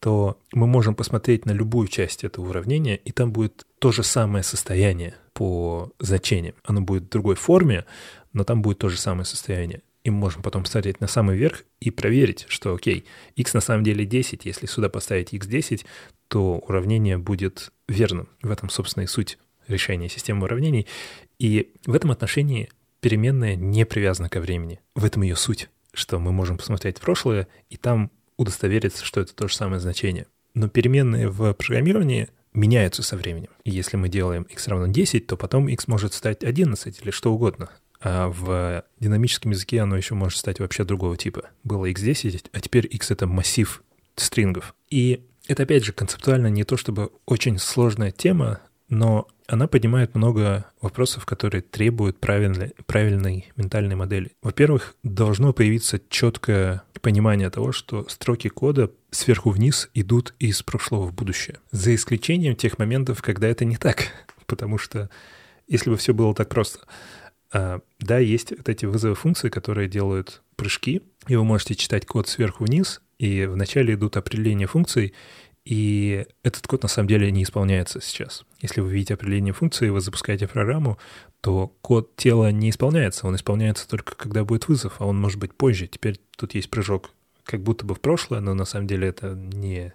то 0.01 0.40
мы 0.53 0.66
можем 0.66 0.94
посмотреть 0.94 1.44
на 1.44 1.51
любую 1.51 1.88
часть 1.88 2.24
этого 2.24 2.48
уравнения, 2.48 2.96
и 2.96 3.12
там 3.12 3.33
будет 3.33 3.66
то 3.79 3.92
же 3.92 4.03
самое 4.03 4.42
состояние 4.42 5.14
по 5.35 5.92
значениям. 5.98 6.55
Оно 6.64 6.81
будет 6.81 7.05
в 7.05 7.09
другой 7.11 7.35
форме, 7.35 7.85
но 8.33 8.44
там 8.44 8.62
будет 8.62 8.79
то 8.79 8.88
же 8.88 8.96
самое 8.96 9.24
состояние 9.24 9.83
и 10.09 10.11
мы 10.11 10.16
можем 10.16 10.42
потом 10.42 10.64
смотреть 10.64 11.01
на 11.01 11.07
самый 11.07 11.37
верх 11.37 11.64
и 11.81 11.90
проверить, 11.90 12.47
что, 12.49 12.75
окей, 12.75 13.05
x 13.37 13.53
на 13.53 13.61
самом 13.61 13.85
деле 13.85 14.07
10, 14.07 14.47
если 14.47 14.64
сюда 14.64 14.88
поставить 14.88 15.35
x10, 15.35 15.85
то 16.29 16.59
уравнение 16.66 17.18
будет 17.18 17.73
верным. 17.88 18.29
В 18.40 18.51
этом, 18.51 18.71
собственно, 18.71 19.05
и 19.05 19.07
суть 19.07 19.38
решения 19.66 20.09
системы 20.09 20.44
уравнений. 20.44 20.87
И 21.38 21.75
в 21.85 21.94
этом 21.94 22.11
отношении 22.11 22.71
переменная 23.01 23.55
не 23.55 23.85
привязана 23.85 24.31
ко 24.31 24.40
времени. 24.40 24.81
В 24.94 25.05
этом 25.05 25.23
ее 25.23 25.37
суть, 25.37 25.68
что 25.92 26.18
мы 26.18 26.33
можем 26.33 26.57
посмотреть 26.57 26.97
в 26.97 27.03
прошлое 27.03 27.47
и 27.68 27.77
там 27.77 28.11
удостовериться, 28.38 29.05
что 29.05 29.21
это 29.21 29.35
то 29.35 29.47
же 29.47 29.55
самое 29.55 29.79
значение. 29.79 30.27
Но 30.55 30.68
переменные 30.68 31.29
в 31.29 31.53
программировании 31.53 32.29
меняются 32.55 33.03
со 33.03 33.14
временем. 33.14 33.51
И 33.64 33.71
если 33.71 33.99
мы 33.99 34.09
делаем 34.09 34.44
x 34.44 34.68
равно 34.68 34.87
10, 34.87 35.27
то 35.27 35.37
потом 35.37 35.68
x 35.68 35.87
может 35.87 36.14
стать 36.14 36.44
11 36.44 37.03
или 37.03 37.11
что 37.11 37.31
угодно. 37.31 37.68
А 38.00 38.28
в 38.28 38.84
динамическом 39.00 39.50
языке 39.52 39.80
оно 39.80 39.96
еще 39.96 40.14
может 40.14 40.38
стать 40.38 40.61
вообще 40.61 40.84
другого 40.84 41.16
типа. 41.16 41.50
Было 41.64 41.90
x10, 41.90 42.46
а 42.52 42.61
теперь 42.61 42.88
x— 42.90 43.11
это 43.12 43.26
массив 43.26 43.82
стрингов. 44.16 44.74
И 44.90 45.24
Это, 45.46 45.62
опять 45.62 45.84
же, 45.84 45.92
концептуально 45.92 46.48
не 46.48 46.64
то 46.64 46.76
чтобы 46.76 47.11
очень 47.24 47.58
сложная 47.58 48.11
тема, 48.11 48.61
но 48.90 49.26
она 49.46 49.66
поднимает 49.66 50.14
много 50.14 50.66
вопросов, 50.82 51.24
которые 51.24 51.62
требуют 51.62 52.18
правильной, 52.20 52.74
правильной 52.87 53.50
ментальной 53.56 53.96
модели. 53.96 54.32
Во-первых, 54.42 54.94
должно 55.02 55.54
появиться 55.54 56.00
четкое 56.11 56.82
понимание 57.00 57.48
того, 57.48 57.72
что 57.72 58.06
строки 58.08 58.48
кода 58.48 58.90
сверху 59.11 59.50
вниз 59.50 59.88
идут 59.94 60.34
из 60.38 60.62
прошлого 60.62 61.06
в 61.06 61.14
будущее. 61.14 61.58
За 61.70 61.94
исключением 61.94 62.56
тех 62.56 62.78
моментов, 62.78 63.22
когда 63.22 63.48
это 63.48 63.64
не 63.64 63.76
так. 63.76 64.08
Потому 64.46 64.76
что 64.76 65.08
если 65.66 65.88
бы 65.88 65.96
все 65.96 66.12
было 66.12 66.34
так 66.34 66.50
просто, 66.50 66.80
да, 67.52 68.18
есть 68.18 68.50
вот 68.50 68.68
эти 68.68 68.84
вызовы 68.84 69.14
функции, 69.14 69.48
которые 69.48 69.88
делают 69.88 70.42
прыжки, 70.56 71.02
и 71.26 71.37
вы 71.37 71.44
можете 71.44 71.74
читать 71.74 72.06
код 72.06 72.28
сверху 72.28 72.64
вниз, 72.64 73.00
и 73.18 73.46
вначале 73.46 73.94
идут 73.94 74.16
определения 74.16 74.66
функций, 74.66 75.14
и 75.64 76.24
этот 76.42 76.66
код 76.66 76.82
на 76.82 76.88
самом 76.88 77.08
деле 77.08 77.30
не 77.30 77.42
исполняется 77.42 78.00
сейчас. 78.00 78.44
Если 78.61 78.80
вы 78.80 78.90
видите 78.90 79.14
определение 79.14 79.52
функции, 79.52 79.90
вы 79.90 80.00
запускаете 80.00 80.48
программу, 80.48 80.98
то 81.42 81.68
код 81.82 82.16
тела 82.16 82.50
не 82.50 82.70
исполняется. 82.70 83.26
Он 83.26 83.37
исполняется 83.37 83.87
только 83.87 84.16
когда 84.16 84.44
будет 84.44 84.66
вызов, 84.68 84.94
а 84.98 85.04
он 85.04 85.20
может 85.20 85.38
быть 85.38 85.52
позже. 85.52 85.87
Теперь 85.87 86.18
тут 86.37 86.54
есть 86.54 86.70
прыжок 86.70 87.11
как 87.44 87.62
будто 87.62 87.84
бы 87.84 87.94
в 87.94 88.00
прошлое, 88.00 88.40
но 88.40 88.54
на 88.54 88.64
самом 88.64 88.87
деле 88.87 89.08
это 89.08 89.34
не 89.34 89.92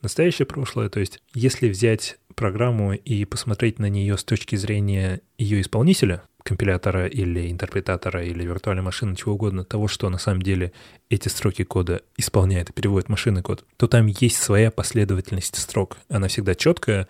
настоящее 0.00 0.46
прошлое. 0.46 0.88
То 0.88 1.00
есть 1.00 1.22
если 1.34 1.68
взять 1.68 2.18
программу 2.34 2.94
и 2.94 3.26
посмотреть 3.26 3.78
на 3.78 3.90
нее 3.90 4.16
с 4.16 4.24
точки 4.24 4.56
зрения 4.56 5.20
ее 5.36 5.60
исполнителя, 5.60 6.22
компилятора 6.42 7.06
или 7.06 7.50
интерпретатора 7.50 8.24
или 8.24 8.44
виртуальной 8.44 8.82
машины, 8.82 9.16
чего 9.16 9.34
угодно, 9.34 9.64
того, 9.64 9.88
что 9.88 10.08
на 10.08 10.18
самом 10.18 10.42
деле 10.42 10.72
эти 11.08 11.28
строки 11.28 11.64
кода 11.64 12.02
исполняет 12.16 12.70
и 12.70 12.72
переводит 12.72 13.08
машинный 13.08 13.42
код, 13.42 13.64
то 13.76 13.86
там 13.86 14.06
есть 14.06 14.36
своя 14.36 14.70
последовательность 14.70 15.56
строк. 15.56 15.98
Она 16.08 16.28
всегда 16.28 16.54
четкая, 16.54 17.08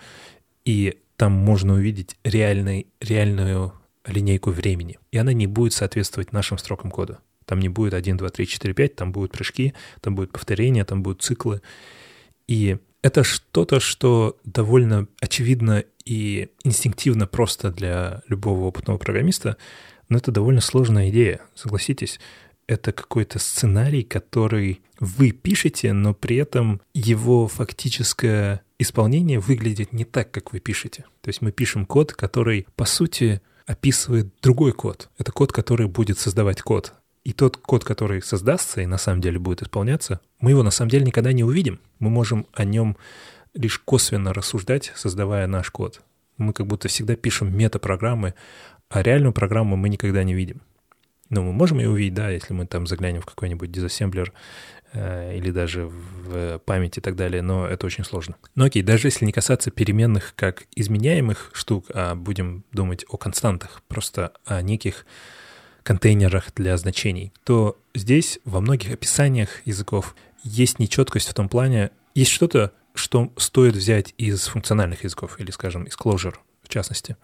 и 0.65 0.99
там 1.17 1.33
можно 1.33 1.75
увидеть 1.75 2.17
реальный, 2.25 2.87
реальную 3.01 3.73
линейку 4.07 4.51
времени. 4.51 4.99
И 5.13 5.19
она 5.19 5.33
не 5.33 5.47
будет 5.47 5.73
соответствовать 5.73 6.33
нашим 6.33 6.59
строкам 6.59 6.91
кода. 6.91 7.19
Там 7.45 7.61
не 7.61 7.69
будет 7.69 7.95
1, 7.95 8.17
2, 8.17 8.29
3, 8.29 8.47
4, 8.47 8.75
5, 8.75 8.97
там 8.97 9.13
будут 9.13 9.33
прыжки, 9.33 9.75
там 10.01 10.15
будут 10.15 10.33
повторения, 10.33 10.85
там 10.85 11.03
будут 11.03 11.23
циклы. 11.23 11.63
И 12.47 12.79
это 13.03 13.25
что-то, 13.25 13.81
что 13.81 14.39
довольно 14.45 15.07
очевидно 15.21 15.85
и 16.05 16.51
инстинктивно 16.65 17.27
просто 17.27 17.71
для 17.71 18.23
любого 18.29 18.65
опытного 18.65 18.99
программиста, 18.99 19.57
но 20.09 20.19
это 20.19 20.33
довольно 20.33 20.61
сложная 20.61 21.11
идея, 21.11 21.41
согласитесь. 21.55 22.21
Это 22.67 22.93
какой-то 22.93 23.39
сценарий, 23.39 24.03
который 24.03 24.83
вы 24.99 25.33
пишете, 25.33 25.93
но 25.93 26.15
при 26.15 26.37
этом 26.37 26.81
его 26.95 27.49
фактическое 27.49 28.63
исполнение 28.79 29.41
выглядит 29.41 29.93
не 29.93 30.05
так, 30.05 30.31
как 30.31 30.53
вы 30.53 30.61
пишете. 30.61 31.05
То 31.21 31.29
есть 31.29 31.43
мы 31.43 31.53
пишем 31.53 31.85
код, 31.87 32.13
который, 32.13 32.67
по 32.77 32.85
сути, 32.85 33.41
описывает 33.67 34.33
другой 34.41 34.73
код. 34.73 35.11
Это 35.19 35.33
код, 35.33 35.53
который 35.53 35.87
будет 35.87 36.19
создавать 36.19 36.63
код. 36.63 36.93
И 37.25 37.33
тот 37.33 37.57
код, 37.59 37.85
который 37.85 38.23
создастся 38.23 38.81
и 38.81 38.87
на 38.87 38.99
самом 38.99 39.21
деле 39.21 39.39
будет 39.39 39.63
исполняться, 39.63 40.21
мы 40.41 40.51
его 40.51 40.63
на 40.63 40.71
самом 40.71 40.91
деле 40.91 41.05
никогда 41.05 41.33
не 41.33 41.45
увидим. 41.45 41.81
Мы 41.99 42.09
можем 42.09 42.47
о 42.55 42.65
нем 42.65 42.97
лишь 43.55 43.79
косвенно 43.79 44.33
рассуждать, 44.33 44.93
создавая 44.95 45.47
наш 45.47 45.71
код. 45.71 46.01
Мы 46.39 46.53
как 46.53 46.67
будто 46.67 46.89
всегда 46.89 47.17
пишем 47.17 47.57
метапрограммы, 47.57 48.35
а 48.89 49.03
реальную 49.03 49.33
программу 49.33 49.77
мы 49.77 49.89
никогда 49.89 50.25
не 50.25 50.35
видим. 50.35 50.63
Но 51.29 51.43
мы 51.43 51.53
можем 51.53 51.79
ее 51.79 51.91
увидеть, 51.91 52.15
да, 52.15 52.31
если 52.31 52.53
мы 52.55 52.67
там 52.67 52.87
заглянем 52.87 53.21
в 53.21 53.27
какой-нибудь 53.27 53.71
дизассемблер 53.71 54.33
э, 54.93 55.37
или 55.37 55.51
даже 55.51 55.87
в 55.87 56.59
память 56.61 56.99
и 56.99 57.01
так 57.01 57.15
далее, 57.15 57.41
но 57.43 57.69
это 57.69 57.87
очень 57.87 58.05
сложно. 58.05 58.37
Но 58.57 58.65
окей, 58.65 58.83
даже 58.83 59.09
если 59.09 59.27
не 59.27 59.33
касаться 59.33 59.71
переменных 59.71 60.33
как 60.35 60.65
изменяемых 60.75 61.51
штук, 61.53 61.87
а 61.95 62.17
будем 62.17 62.65
думать 62.73 63.05
о 63.09 63.17
константах, 63.17 63.83
просто 63.87 64.33
о 64.45 64.61
неких 64.63 65.07
контейнерах 65.83 66.53
для 66.55 66.77
значений, 66.77 67.33
то 67.45 67.79
здесь 67.95 68.39
во 68.45 68.61
многих 68.61 68.93
описаниях 68.93 69.67
языков 69.67 70.15
есть 70.43 70.79
нечеткость 70.79 71.29
в 71.29 71.35
том 71.35 71.49
плане, 71.49 71.91
есть 72.15 72.31
что-то, 72.31 72.73
что 72.95 73.33
стоит 73.37 73.77
взять 73.77 74.15
из 74.19 74.47
функциональных 74.47 75.05
языков, 75.05 75.39
или, 75.39 75.51
скажем, 75.51 75.85
из 75.85 75.97
Clojure 75.97 76.35
в 76.63 76.73
частности, 76.73 77.17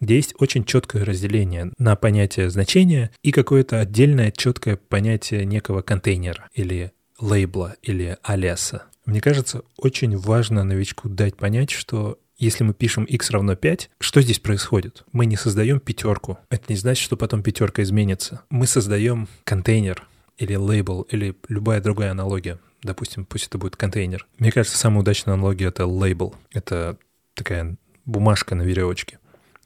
где 0.00 0.16
есть 0.16 0.34
очень 0.40 0.64
четкое 0.64 1.04
разделение 1.04 1.70
на 1.78 1.94
понятие 1.94 2.50
значения 2.50 3.12
и 3.22 3.30
какое-то 3.30 3.78
отдельное 3.78 4.32
четкое 4.32 4.76
понятие 4.76 5.44
некого 5.44 5.82
контейнера 5.82 6.48
или 6.52 6.90
лейбла 7.20 7.76
или 7.82 8.16
алиаса. 8.24 8.84
Мне 9.06 9.20
кажется, 9.20 9.62
очень 9.76 10.16
важно 10.16 10.64
новичку 10.64 11.08
дать 11.08 11.36
понять, 11.36 11.70
что 11.70 12.18
если 12.38 12.64
мы 12.64 12.72
пишем 12.72 13.04
x 13.04 13.30
равно 13.30 13.56
5, 13.56 13.90
что 13.98 14.20
здесь 14.22 14.38
происходит? 14.38 15.04
Мы 15.12 15.26
не 15.26 15.36
создаем 15.36 15.80
пятерку. 15.80 16.38
Это 16.50 16.64
не 16.68 16.76
значит, 16.76 17.04
что 17.04 17.16
потом 17.16 17.42
пятерка 17.42 17.82
изменится. 17.82 18.42
Мы 18.48 18.66
создаем 18.66 19.28
контейнер 19.44 20.06
или 20.38 20.54
лейбл, 20.54 21.02
или 21.02 21.36
любая 21.48 21.80
другая 21.80 22.12
аналогия. 22.12 22.58
Допустим, 22.82 23.24
пусть 23.24 23.48
это 23.48 23.58
будет 23.58 23.76
контейнер. 23.76 24.26
Мне 24.38 24.52
кажется, 24.52 24.78
самая 24.78 25.00
удачная 25.00 25.34
аналогия— 25.34 25.66
это 25.68 25.84
лейбл. 25.84 26.34
Это 26.52 26.96
такая 27.34 27.76
бумажка 28.04 28.54
на 28.54 28.62
веревочке. 28.62 29.18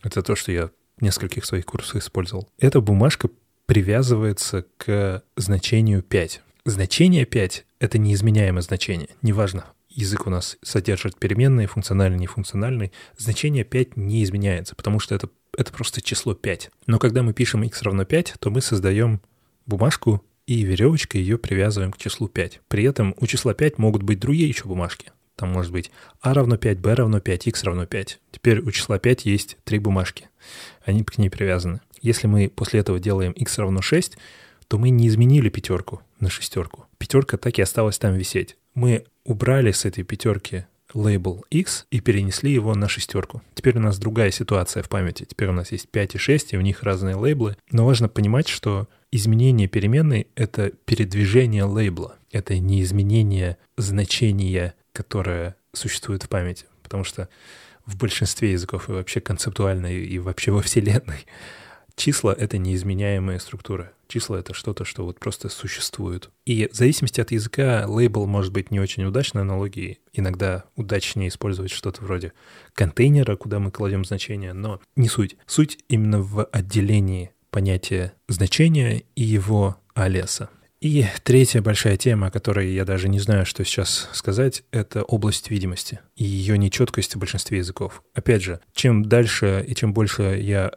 Это 0.03 0.23
то, 0.23 0.35
что 0.35 0.51
я 0.51 0.71
в 0.97 1.03
нескольких 1.03 1.45
своих 1.45 1.67
курсах 1.67 1.97
использовал. 1.97 2.49
Эта 2.59 2.81
бумажка 2.81 3.29
привязывается 3.67 4.65
к 4.79 5.23
значению 5.37 6.03
5. 6.03 6.43
Значение 6.65 7.27
5— 7.27 7.67
это 7.81 7.99
неизменяемое 7.99 8.63
значение, 8.63 9.09
неважно, 9.21 9.67
язык 9.95 10.27
у 10.27 10.31
нас 10.31 10.57
содержит 10.63 11.19
переменные, 11.19 11.67
функциональный, 11.67 12.19
нефункциональный, 12.19 12.93
значение 13.17 13.65
5 13.65 13.97
не 13.97 14.23
изменяется, 14.25 14.75
потому 14.75 14.99
что 14.99 15.15
это, 15.15 15.29
это 15.57 15.73
просто 15.73 16.01
число 16.01 16.35
5. 16.35 16.71
Но 16.87 16.99
когда 16.99 17.23
мы 17.23 17.33
пишем 17.33 17.63
x 17.63 17.83
равно 17.83 18.05
5, 18.05 18.35
то 18.39 18.51
мы 18.51 18.61
создаем 18.61 19.21
бумажку 19.67 20.25
и 20.47 20.63
веревочкой 20.63 21.21
ее 21.21 21.39
привязываем 21.39 21.93
к 21.93 21.99
числу 21.99 22.29
5. 22.29 22.61
При 22.69 22.85
этом 22.85 23.15
у 23.19 23.27
числа 23.27 23.55
5 23.55 23.79
могут 23.79 24.03
быть 24.03 24.19
другие 24.19 24.49
еще 24.49 24.65
бумажки. 24.65 25.13
Там 25.37 25.51
может 25.51 25.73
быть 25.73 25.91
a 26.21 26.35
равно 26.35 26.57
5, 26.57 26.79
b 26.79 26.95
равно 26.95 27.21
5, 27.21 27.47
x 27.49 27.65
равно 27.65 27.87
5. 27.87 28.21
Теперь 28.33 28.61
у 28.61 28.71
числа 28.71 28.99
5 28.99 29.25
есть 29.25 29.57
три 29.65 29.79
бумажки. 29.79 30.29
Они 30.85 31.05
к 31.05 31.19
ней 31.19 31.31
привязаны. 31.31 31.81
Если 32.01 32.27
мы 32.27 32.49
после 32.49 32.81
этого 32.81 32.99
делаем 32.99 33.33
x 33.33 33.59
равно 33.59 33.81
6, 33.81 34.19
то 34.69 34.79
мы 34.79 34.91
не 34.91 35.09
изменили 35.09 35.49
пятерку 35.49 36.03
на 36.21 36.31
шестерку. 36.31 36.87
Пятерка 36.99 37.37
так 37.37 37.59
и 37.59 37.63
осталась 37.63 37.99
там 37.99 38.15
висеть. 38.15 38.57
Мы 38.75 39.05
убрали 39.25 39.73
с 39.73 39.85
этой 39.85 40.05
пятерки 40.05 40.67
лейбл 40.95 41.45
X 41.51 41.87
и 41.91 42.01
перенесли 42.01 42.53
его 42.53 42.75
на 42.75 42.89
шестерку. 42.89 43.43
Теперь 43.55 43.79
у 43.79 43.81
нас 43.81 43.99
другая 43.99 44.31
ситуация 44.31 44.83
в 44.83 44.89
памяти. 44.89 45.25
Теперь 45.25 45.49
у 45.49 45.53
нас 45.53 45.73
есть 45.73 45.89
5 45.89 46.15
и 46.17 46.19
6, 46.19 46.53
и 46.53 46.57
в 46.57 46.63
них 46.63 46.83
разные 46.83 47.17
лейблы. 47.17 47.57
Но 47.71 47.87
важно 47.87 48.09
понимать, 48.09 48.49
что 48.49 48.89
изменение 49.11 49.69
переменной— 49.69 50.27
это 50.35 50.71
передвижение 50.85 51.65
лейбла. 51.65 52.17
Это 52.31 52.59
не 52.59 52.83
изменение 52.83 53.57
значения, 53.77 54.75
которое 54.93 55.57
существует 55.73 56.25
в 56.25 56.29
памяти. 56.29 56.67
Потому 56.83 57.05
что 57.05 57.29
в 57.87 57.97
большинстве 57.97 58.53
языков 58.53 58.89
и 58.89 58.93
вообще 58.93 59.21
концептуально, 59.21 59.93
и 59.93 60.19
вообще 60.19 60.51
во 60.51 60.63
Вселенной 60.63 61.27
числа— 61.97 62.35
это 62.39 62.59
неизменяемая 62.59 63.39
структура. 63.39 63.93
Числа— 64.09 64.37
это 64.41 64.55
что-то, 64.55 64.85
что 64.85 65.05
вот 65.05 65.19
просто 65.19 65.49
существует. 65.49 66.31
И 66.45 66.69
в 66.71 66.75
зависимости 66.75 67.21
от 67.21 67.31
языка 67.31 67.87
лейбл 67.87 68.27
может 68.27 68.53
быть 68.53 68.71
не 68.71 68.81
очень 68.81 69.05
удачной 69.05 69.43
аналогией. 69.43 70.01
Иногда 70.13 70.65
удачнее 70.77 71.29
использовать 71.29 71.71
что-то 71.71 72.05
вроде 72.05 72.33
контейнера, 72.75 73.37
куда 73.37 73.59
мы 73.59 73.71
кладем 73.71 74.05
значение, 74.05 74.53
но 74.53 74.81
не 74.97 75.09
суть. 75.09 75.37
Суть 75.47 75.79
именно 75.89 76.21
в 76.21 76.45
отделении 76.45 77.31
понятия 77.51 78.15
значения 78.29 79.05
и 79.15 79.23
его 79.23 79.77
алеса. 79.95 80.51
И 80.83 81.07
третья 81.23 81.63
большая 81.63 81.97
тема, 81.97 82.27
о 82.27 82.31
которой 82.33 82.73
я 82.73 82.85
даже 82.85 83.09
не 83.09 83.21
знаю, 83.21 83.47
что 83.47 83.65
сейчас 83.65 84.09
сказать, 84.13 84.65
это 84.73 85.05
область 85.05 85.49
видимости 85.49 86.01
и 86.17 86.25
ее 86.25 86.59
нечеткость 86.59 87.15
в 87.15 87.21
большинстве 87.21 87.59
языков. 87.59 88.03
Опять 88.15 88.43
же, 88.43 88.59
чем 88.75 89.05
дальше 89.05 89.65
и 89.65 89.77
чем 89.77 89.95
больше 89.95 90.41
я 90.43 90.73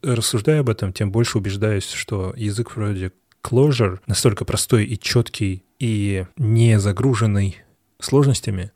рассуждаю 0.00 0.60
об 0.60 0.68
этом, 0.68 0.92
тем 0.92 1.10
больше 1.10 1.38
убеждаюсь, 1.38 1.90
что 1.90 2.32
язык 2.36 2.76
вроде 2.76 3.10
Clojure 3.42 3.98
настолько 4.06 4.44
простой 4.44 4.84
и 4.84 4.96
четкий 4.96 5.64
и 5.80 6.24
не 6.36 6.78
загруженный 6.78 7.56
сложностями, 7.98 8.70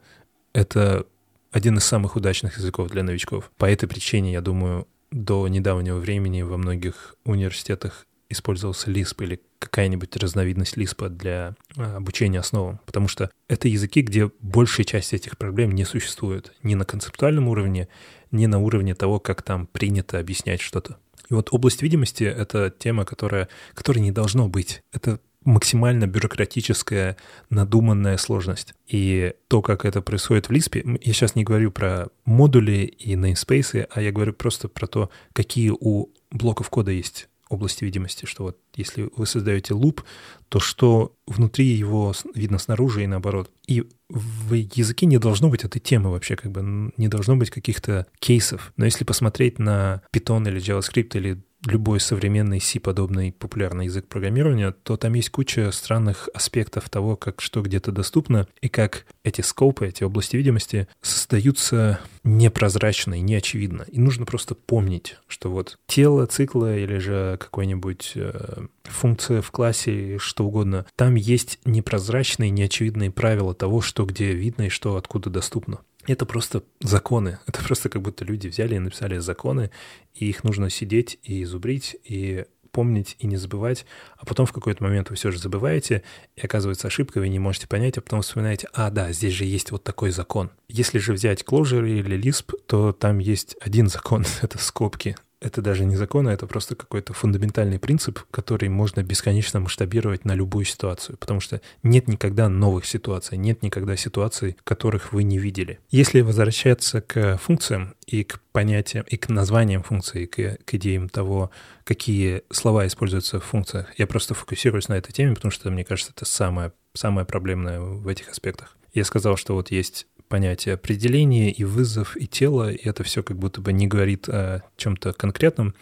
это 0.53 1.07
один 1.53 1.79
из 1.79 1.85
самых 1.85 2.17
удачных 2.17 2.59
языков 2.59 2.91
для 2.91 3.05
новичков. 3.05 3.53
По 3.57 3.71
этой 3.71 3.89
причине, 3.89 4.33
я 4.33 4.41
думаю, 4.41 4.89
до 5.13 5.47
недавнего 5.47 5.99
времени 5.99 6.43
во 6.43 6.57
многих 6.57 7.15
университетах 7.25 8.06
использовался 8.29 8.91
Lisp 8.91 9.23
или 9.23 9.41
какая-нибудь 9.59 10.17
разновидность 10.17 10.77
Lisp 10.77 11.09
для 11.09 11.55
а, 11.77 11.97
обучения 11.97 12.41
основам, 12.41 12.81
потому 12.87 13.09
что 13.09 13.31
это 13.49 13.69
языки, 13.69 14.03
где 14.03 14.31
большая 14.41 14.85
часть 14.85 15.13
этих 15.13 15.39
проблем 15.39 15.73
не 15.73 15.85
существует 15.85 16.53
ни 16.63 16.75
на 16.75 16.85
концептуальном 16.85 17.49
уровне, 17.49 17.89
ни 18.31 18.47
на 18.47 18.59
уровне 18.59 18.95
того, 18.95 19.19
как 19.19 19.43
там 19.43 19.67
принято 19.67 20.19
объяснять 20.19 20.61
что-то. 20.61 20.99
И 21.31 21.35
вот 21.35 21.49
область 21.53 21.83
видимости— 21.83 22.25
это 22.25 22.71
тема, 22.71 23.05
которая, 23.05 23.49
которой 23.75 23.99
не 23.99 24.13
должно 24.13 24.49
быть. 24.49 24.83
Это 24.93 25.21
максимально 25.45 26.07
бюрократическая, 26.07 27.17
надуманная 27.51 28.17
сложность. 28.17 28.75
И 28.89 29.33
то, 29.49 29.63
как 29.63 29.85
это 29.85 30.03
происходит 30.03 30.49
в 30.49 30.53
Lisp, 30.53 31.01
я 31.03 31.13
сейчас 31.13 31.35
не 31.35 31.45
говорю 31.45 31.71
про 31.71 32.09
модули 32.25 32.85
и 32.85 33.15
namespace, 33.15 33.89
а 33.91 34.03
я 34.03 34.13
говорю 34.13 34.33
просто 34.35 34.69
про 34.69 34.87
то, 34.87 35.11
какие 35.33 35.71
у 35.71 36.11
блоков 36.31 36.69
кода 36.69 36.91
есть 36.91 37.29
области 37.49 37.85
видимости, 37.85 38.27
что 38.27 38.45
вот 38.45 38.59
если 38.75 39.09
вы 39.17 39.27
создаете 39.27 39.75
луп, 39.75 40.03
то 40.49 40.61
что 40.61 41.15
внутри 41.27 41.67
его 41.67 42.13
видно 42.35 42.59
снаружи 42.59 43.05
и 43.05 43.07
наоборот. 43.07 43.51
И 43.67 43.85
в 44.09 44.55
языке 44.55 45.07
не 45.07 45.19
должно 45.19 45.49
быть 45.49 45.65
этой 45.65 45.81
темы 45.81 46.11
вообще, 46.11 46.37
как 46.37 46.53
бы 46.53 46.93
не 46.97 47.09
должно 47.09 47.37
быть 47.37 47.51
каких-то 47.51 48.07
кейсов. 48.19 48.73
Но 48.77 48.85
если 48.85 49.05
посмотреть 49.05 49.59
на 49.59 50.03
Python 50.13 50.49
или 50.49 50.61
JavaScript 50.61 51.17
или 51.17 51.43
любой 51.65 52.01
современный 52.01 52.61
C-подобный 52.61 53.33
популярный 53.33 53.87
язык 53.87 54.07
программирования, 54.07 54.73
то 54.83 54.97
там 54.97 55.15
есть 55.15 55.31
куча 55.31 55.71
странных 55.73 56.29
аспектов 56.35 56.89
того, 56.89 57.17
как 57.17 57.41
что 57.41 57.63
где-то 57.63 57.93
доступно, 57.93 58.47
и 58.61 58.69
как 58.69 59.07
эти 59.25 59.41
скопы, 59.41 59.89
эти 59.89 60.05
области 60.05 60.37
видимости 60.37 60.89
создаются 61.03 62.01
непрозрачно 62.25 63.15
и 63.15 63.21
неочевидно. 63.21 63.85
И 63.91 63.99
нужно 63.99 64.27
просто 64.27 64.55
помнить, 64.55 65.17
что 65.27 65.51
вот 65.51 65.79
тело 65.87 66.27
цикла 66.27 66.77
или 66.77 66.99
же 66.99 67.37
какой-нибудь 67.41 68.13
э, 68.15 68.67
функция 68.85 69.43
в 69.43 69.51
классе, 69.51 70.19
что 70.19 70.47
угодно, 70.47 70.87
там 70.97 71.15
есть 71.15 71.59
непрозрачные, 71.65 72.51
неочевидные 72.51 73.11
правила 73.11 73.55
того, 73.55 73.81
что 73.81 74.05
где 74.05 74.33
видно 74.33 74.63
и 74.63 74.69
что 74.69 74.97
откуда 74.97 75.31
доступно. 75.31 75.81
Это 76.07 76.27
просто 76.27 76.63
законы. 76.81 77.39
Это 77.47 77.63
просто 77.63 77.89
как 77.89 78.03
будто 78.03 78.25
люди 78.25 78.49
взяли 78.49 78.75
и 78.75 78.79
написали 78.79 79.19
законы, 79.19 79.71
и 80.15 80.29
их 80.29 80.45
нужно 80.45 80.71
сидеть 80.71 81.19
и 81.23 81.45
зубрить, 81.45 81.97
и 82.05 82.45
помнить 82.77 83.17
и 83.21 83.27
не 83.27 83.37
забывать, 83.37 83.87
а 84.19 84.27
потом 84.27 84.45
в 84.45 84.53
какой-то 84.53 84.85
момент 84.85 85.09
вы 85.09 85.17
все 85.17 85.31
же 85.31 85.39
забываете, 85.39 86.03
и 86.37 86.43
оказывается 86.43 86.89
ошибка, 86.89 87.21
вы 87.21 87.31
не 87.31 87.39
можете 87.39 87.67
понять, 87.67 87.97
а 87.97 88.03
потом 88.03 88.21
вспоминаете, 88.21 88.69
а, 88.75 88.91
да, 88.91 89.13
здесь 89.13 89.33
же 89.33 89.47
есть 89.47 89.71
вот 89.71 89.83
такой 89.83 90.11
закон. 90.11 90.51
Если 90.69 90.99
же 90.99 91.15
взять 91.15 91.43
Clojure 91.43 91.89
или 91.89 92.19
Lisp, 92.19 92.53
то 92.67 92.93
там 92.93 93.19
есть 93.19 93.57
один 93.63 93.89
закон, 93.89 94.27
это 94.43 94.59
скобки 94.59 95.17
это 95.41 95.61
даже 95.61 95.85
не 95.85 95.97
закон, 95.97 96.29
а 96.29 96.33
это 96.33 96.47
просто 96.47 96.75
какой-то 96.75 97.13
фундаментальный 97.13 97.79
принцип, 97.79 98.21
который 98.31 98.69
можно 98.69 99.03
бесконечно 99.03 99.61
масштабировать 99.61 100.25
на 100.25 100.35
любую 100.35 100.65
ситуацию, 100.65 101.19
потому 101.19 101.41
что 101.41 101.61
нет 101.83 102.09
никогда 102.09 102.49
новых 102.49 102.87
ситуаций, 102.87 103.37
нет 103.37 103.63
никогда 103.63 103.97
ситуаций, 103.97 104.57
которых 104.65 105.13
вы 105.13 105.25
не 105.25 105.39
видели. 105.39 105.79
Если 105.91 106.23
возвращаться 106.23 107.01
к 107.01 107.37
функциям 107.39 107.95
и 108.07 108.25
к 108.25 108.41
понятиям, 108.53 109.05
и 109.09 109.17
к 109.17 109.29
названиям 109.29 109.83
функций, 109.83 110.27
к, 110.27 110.59
к 110.65 110.75
идеям 110.75 111.09
того, 111.09 111.51
какие 111.85 112.43
слова 112.51 112.87
используются 112.87 113.39
в 113.39 113.45
функциях, 113.45 113.89
я 113.99 114.07
просто 114.07 114.35
фокусируюсь 114.35 114.89
на 114.89 114.95
этой 114.95 115.13
теме, 115.13 115.35
потому 115.35 115.53
что, 115.53 115.71
мне 115.71 115.85
кажется, 115.85 116.13
это 116.17 116.25
самое, 116.25 116.73
самое 116.95 117.27
проблемное 117.27 117.81
в 117.81 118.09
этих 118.09 118.31
аспектах. 118.31 118.77
Я 118.95 119.05
сказал, 119.05 119.37
что 119.37 119.55
вот 119.55 119.71
есть 119.71 120.07
понятие 120.29 120.75
определения 120.75 121.51
и 121.51 121.65
вызов, 121.65 122.17
и 122.17 122.27
тело, 122.27 122.71
и 122.71 122.89
это 122.89 123.03
все 123.05 123.23
как 123.23 123.39
будто 123.39 123.61
бы 123.61 123.73
не 123.73 123.87
говорит 123.87 124.29
о 124.29 124.63
чем-то 124.77 125.13
конкретном. 125.13 125.75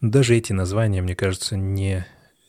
Но 0.00 0.10
даже 0.10 0.36
эти 0.36 0.52
названия, 0.52 1.02
мне 1.02 1.14
кажется, 1.14 1.56
не 1.56 2.06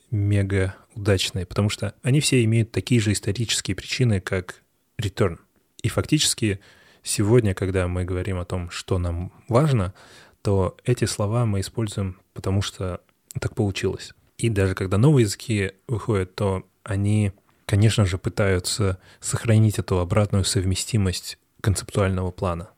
мега 0.10 0.76
удачные, 0.94 1.46
потому 1.46 1.70
что 1.70 1.96
они 2.04 2.20
все 2.20 2.44
имеют 2.44 2.72
такие 2.72 3.00
же 3.02 3.12
исторические 3.14 3.76
причины, 3.76 4.20
как 4.20 4.62
return. 5.00 5.38
И 5.82 5.90
фактически 5.90 6.60
сегодня, 7.04 7.54
когда 7.54 7.88
мы 7.88 8.04
говорим 8.04 8.38
о 8.40 8.46
том, 8.46 8.70
что 8.70 8.98
нам 8.98 9.32
важно, 9.48 9.94
то 10.42 10.78
эти 10.84 11.06
слова 11.06 11.46
мы 11.46 11.62
используем, 11.62 12.20
потому 12.34 12.62
что 12.62 13.02
так 13.40 13.56
получилось. 13.56 14.14
И 14.38 14.50
даже 14.50 14.76
когда 14.76 14.98
новые 14.98 15.24
языки 15.24 15.72
выходят, 15.88 16.36
то 16.36 16.64
они, 16.84 17.32
конечно 17.66 18.06
же, 18.06 18.18
пытаются 18.18 19.00
сохранить 19.20 19.80
эту 19.80 20.00
обратную 20.00 20.44
совместимость 20.44 21.38
концептуального 21.62 22.32
плана. 22.32 22.70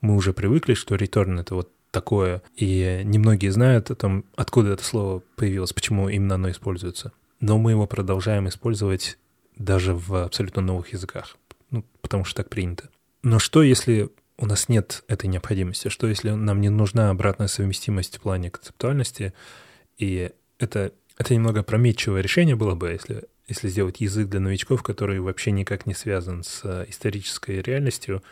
Мы 0.00 0.14
уже 0.14 0.32
привыкли, 0.32 0.74
что 0.74 0.96
return— 0.96 1.40
это 1.40 1.54
вот 1.54 1.70
такое, 1.90 2.42
и 2.56 3.02
немногие 3.04 3.52
знают 3.52 3.90
о 3.90 3.94
том, 3.94 4.24
откуда 4.36 4.72
это 4.72 4.84
слово 4.84 5.22
появилось, 5.36 5.72
почему 5.72 6.08
именно 6.08 6.34
оно 6.34 6.50
используется. 6.50 7.12
Но 7.40 7.58
мы 7.58 7.72
его 7.72 7.86
продолжаем 7.86 8.48
использовать 8.48 9.18
даже 9.56 9.94
в 9.94 10.14
абсолютно 10.14 10.62
новых 10.62 10.92
языках, 10.92 11.36
ну, 11.70 11.84
потому 12.02 12.24
что 12.24 12.42
так 12.42 12.50
принято. 12.50 12.88
Но 13.22 13.38
что, 13.38 13.62
если 13.62 14.10
у 14.38 14.46
нас 14.46 14.68
нет 14.68 15.02
этой 15.08 15.26
необходимости? 15.26 15.88
Что, 15.88 16.06
если 16.06 16.30
нам 16.30 16.60
не 16.60 16.68
нужна 16.68 17.10
обратная 17.10 17.48
совместимость 17.48 18.18
в 18.18 18.20
плане 18.20 18.50
концептуальности? 18.50 19.34
И 19.98 20.30
это, 20.58 20.92
это 21.16 21.34
немного 21.34 21.60
опрометчивое 21.60 22.20
решение 22.20 22.54
было 22.54 22.74
бы, 22.74 22.90
если 22.90 23.24
если 23.48 23.68
сделать 23.68 24.00
язык 24.00 24.28
для 24.28 24.40
новичков, 24.40 24.82
который 24.82 25.20
вообще 25.20 25.50
никак 25.50 25.86
не 25.86 25.94
связан 25.94 26.44
с 26.44 26.60
э, 26.64 26.84
исторической 26.88 27.62
реальностью, 27.62 28.22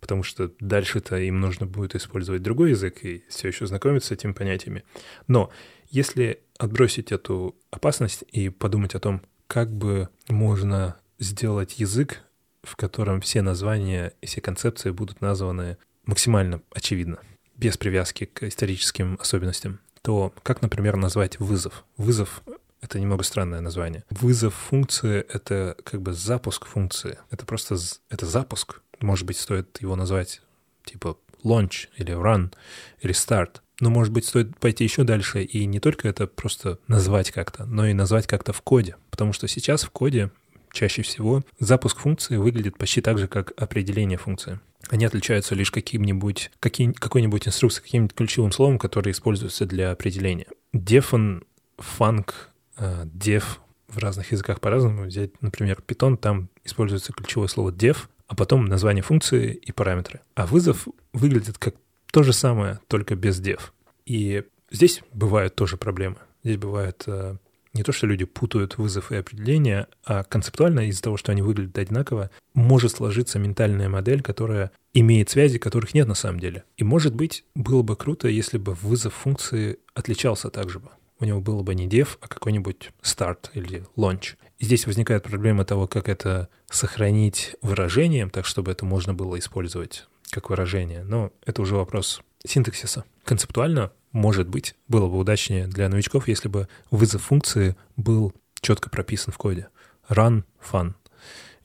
потому 0.00 0.22
что 0.22 0.52
дальше-то 0.60 1.16
им 1.18 1.40
нужно 1.40 1.66
будет 1.66 1.94
использовать 1.94 2.42
другой 2.42 2.70
язык 2.70 3.04
и 3.04 3.24
все 3.28 3.48
еще 3.48 3.66
знакомиться 3.66 4.08
с 4.08 4.12
этими 4.12 4.32
понятиями. 4.32 4.84
Но 5.26 5.50
если 5.90 6.40
отбросить 6.58 7.12
эту 7.12 7.56
опасность 7.70 8.24
и 8.30 8.48
подумать 8.48 8.94
о 8.94 9.00
том, 9.00 9.22
как 9.46 9.70
бы 9.70 10.08
можно 10.28 10.96
сделать 11.18 11.78
язык, 11.80 12.22
в 12.62 12.76
котором 12.76 13.20
все 13.20 13.42
названия 13.42 14.14
и 14.20 14.26
все 14.26 14.40
концепции 14.40 14.90
будут 14.90 15.20
названы 15.20 15.76
максимально 16.04 16.62
очевидно, 16.72 17.18
без 17.56 17.76
привязки 17.76 18.24
к 18.24 18.44
историческим 18.44 19.18
особенностям, 19.20 19.80
то 20.02 20.32
как, 20.42 20.62
например, 20.62 20.96
назвать 20.96 21.38
вызов? 21.40 21.84
Вызов 21.96 22.42
это 22.80 22.98
немного 22.98 23.22
странное 23.22 23.60
название. 23.60 24.04
Вызов 24.10 24.54
функции— 24.54 25.24
это 25.28 25.76
как 25.84 26.02
бы 26.02 26.12
запуск 26.12 26.66
функции. 26.66 27.18
Это 27.30 27.46
просто 27.46 27.76
это 28.08 28.26
запуск. 28.26 28.80
Может 29.00 29.26
быть, 29.26 29.38
стоит 29.38 29.80
его 29.80 29.96
назвать 29.96 30.42
типа 30.84 31.16
launch 31.44 31.88
или 31.96 32.14
run 32.14 32.52
или 33.00 33.14
start. 33.14 33.60
Но, 33.80 33.88
может 33.88 34.12
быть, 34.12 34.26
стоит 34.26 34.58
пойти 34.58 34.84
еще 34.84 35.04
дальше 35.04 35.42
и 35.42 35.64
не 35.64 35.80
только 35.80 36.06
это 36.08 36.26
просто 36.26 36.78
назвать 36.86 37.30
как-то, 37.30 37.64
но 37.64 37.86
и 37.86 37.94
назвать 37.94 38.26
как-то 38.26 38.52
в 38.52 38.60
коде. 38.60 38.96
Потому 39.10 39.32
что 39.32 39.48
сейчас 39.48 39.84
в 39.84 39.90
коде 39.90 40.30
чаще 40.72 41.02
всего 41.02 41.42
запуск 41.58 41.98
функции 41.98 42.36
выглядит 42.36 42.76
почти 42.76 43.00
так 43.00 43.18
же, 43.18 43.26
как 43.26 43.52
определение 43.60 44.18
функции. 44.18 44.60
Они 44.88 45.04
отличаются 45.04 45.54
лишь 45.54 45.70
каким-нибудь, 45.70 46.50
каким, 46.60 46.92
какой-нибудь 46.92 47.48
инструкцией, 47.48 47.84
каким-нибудь 47.84 48.14
ключевым 48.14 48.52
словом, 48.52 48.78
которое 48.78 49.12
используется 49.12 49.66
для 49.66 49.92
определения. 49.92 50.46
Defn, 50.74 51.42
func, 51.78 52.32
dev 52.78 53.44
в 53.88 53.98
разных 53.98 54.32
языках 54.32 54.60
по-разному. 54.60 55.04
Взять, 55.04 55.40
например, 55.42 55.82
Python, 55.86 56.16
там 56.16 56.48
используется 56.64 57.12
ключевое 57.12 57.48
слово 57.48 57.70
dev, 57.70 57.96
а 58.26 58.34
потом 58.34 58.66
название 58.66 59.02
функции 59.02 59.52
и 59.54 59.72
параметры. 59.72 60.20
А 60.34 60.46
вызов 60.46 60.86
выглядит 61.12 61.58
как 61.58 61.74
то 62.12 62.22
же 62.22 62.32
самое, 62.32 62.80
только 62.88 63.16
без 63.16 63.40
dev. 63.40 63.60
И 64.06 64.44
здесь 64.70 65.02
бывают 65.12 65.54
тоже 65.54 65.76
проблемы. 65.76 66.16
Здесь 66.42 66.56
бывает 66.56 67.04
э, 67.06 67.36
не 67.74 67.82
то, 67.82 67.92
что 67.92 68.06
люди 68.06 68.24
путают 68.24 68.78
вызов 68.78 69.12
и 69.12 69.16
определение, 69.16 69.86
а 70.04 70.24
концептуально 70.24 70.88
из-за 70.88 71.02
того, 71.02 71.16
что 71.16 71.32
они 71.32 71.42
выглядят 71.42 71.78
одинаково, 71.78 72.30
может 72.54 72.92
сложиться 72.92 73.38
ментальная 73.38 73.88
модель, 73.88 74.22
которая 74.22 74.70
имеет 74.94 75.30
связи, 75.30 75.58
которых 75.58 75.94
нет 75.94 76.08
на 76.08 76.14
самом 76.14 76.40
деле. 76.40 76.64
И, 76.76 76.84
может 76.84 77.14
быть, 77.14 77.44
было 77.54 77.82
бы 77.82 77.96
круто, 77.96 78.28
если 78.28 78.58
бы 78.58 78.74
вызов 78.74 79.14
функции 79.14 79.78
отличался 79.94 80.50
также 80.50 80.78
бы 80.78 80.90
у 81.20 81.24
него 81.24 81.40
было 81.40 81.62
бы 81.62 81.74
не 81.74 81.86
dev, 81.86 82.18
а 82.20 82.28
какой-нибудь 82.28 82.90
старт 83.02 83.50
или 83.54 83.84
launch. 83.96 84.36
И 84.58 84.64
здесь 84.64 84.86
возникает 84.86 85.22
проблема 85.24 85.64
того, 85.64 85.86
как 85.86 86.08
это 86.08 86.48
сохранить 86.68 87.56
выражением, 87.62 88.30
так 88.30 88.46
чтобы 88.46 88.72
это 88.72 88.84
можно 88.84 89.14
было 89.14 89.38
использовать 89.38 90.06
как 90.30 90.50
выражение. 90.50 91.02
Но 91.02 91.30
это 91.44 91.62
уже 91.62 91.76
вопрос 91.76 92.22
синтаксиса. 92.46 93.04
Концептуально, 93.24 93.92
может 94.12 94.48
быть, 94.48 94.74
было 94.88 95.08
бы 95.08 95.18
удачнее 95.18 95.66
для 95.66 95.88
новичков, 95.88 96.28
если 96.28 96.48
бы 96.48 96.68
вызов 96.90 97.22
функции 97.22 97.76
был 97.96 98.32
четко 98.60 98.90
прописан 98.90 99.32
в 99.32 99.38
коде. 99.38 99.68
Run, 100.08 100.44
fun 100.60 100.94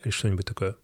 или 0.04 0.12
что-нибудь 0.12 0.46
такое. 0.46 0.76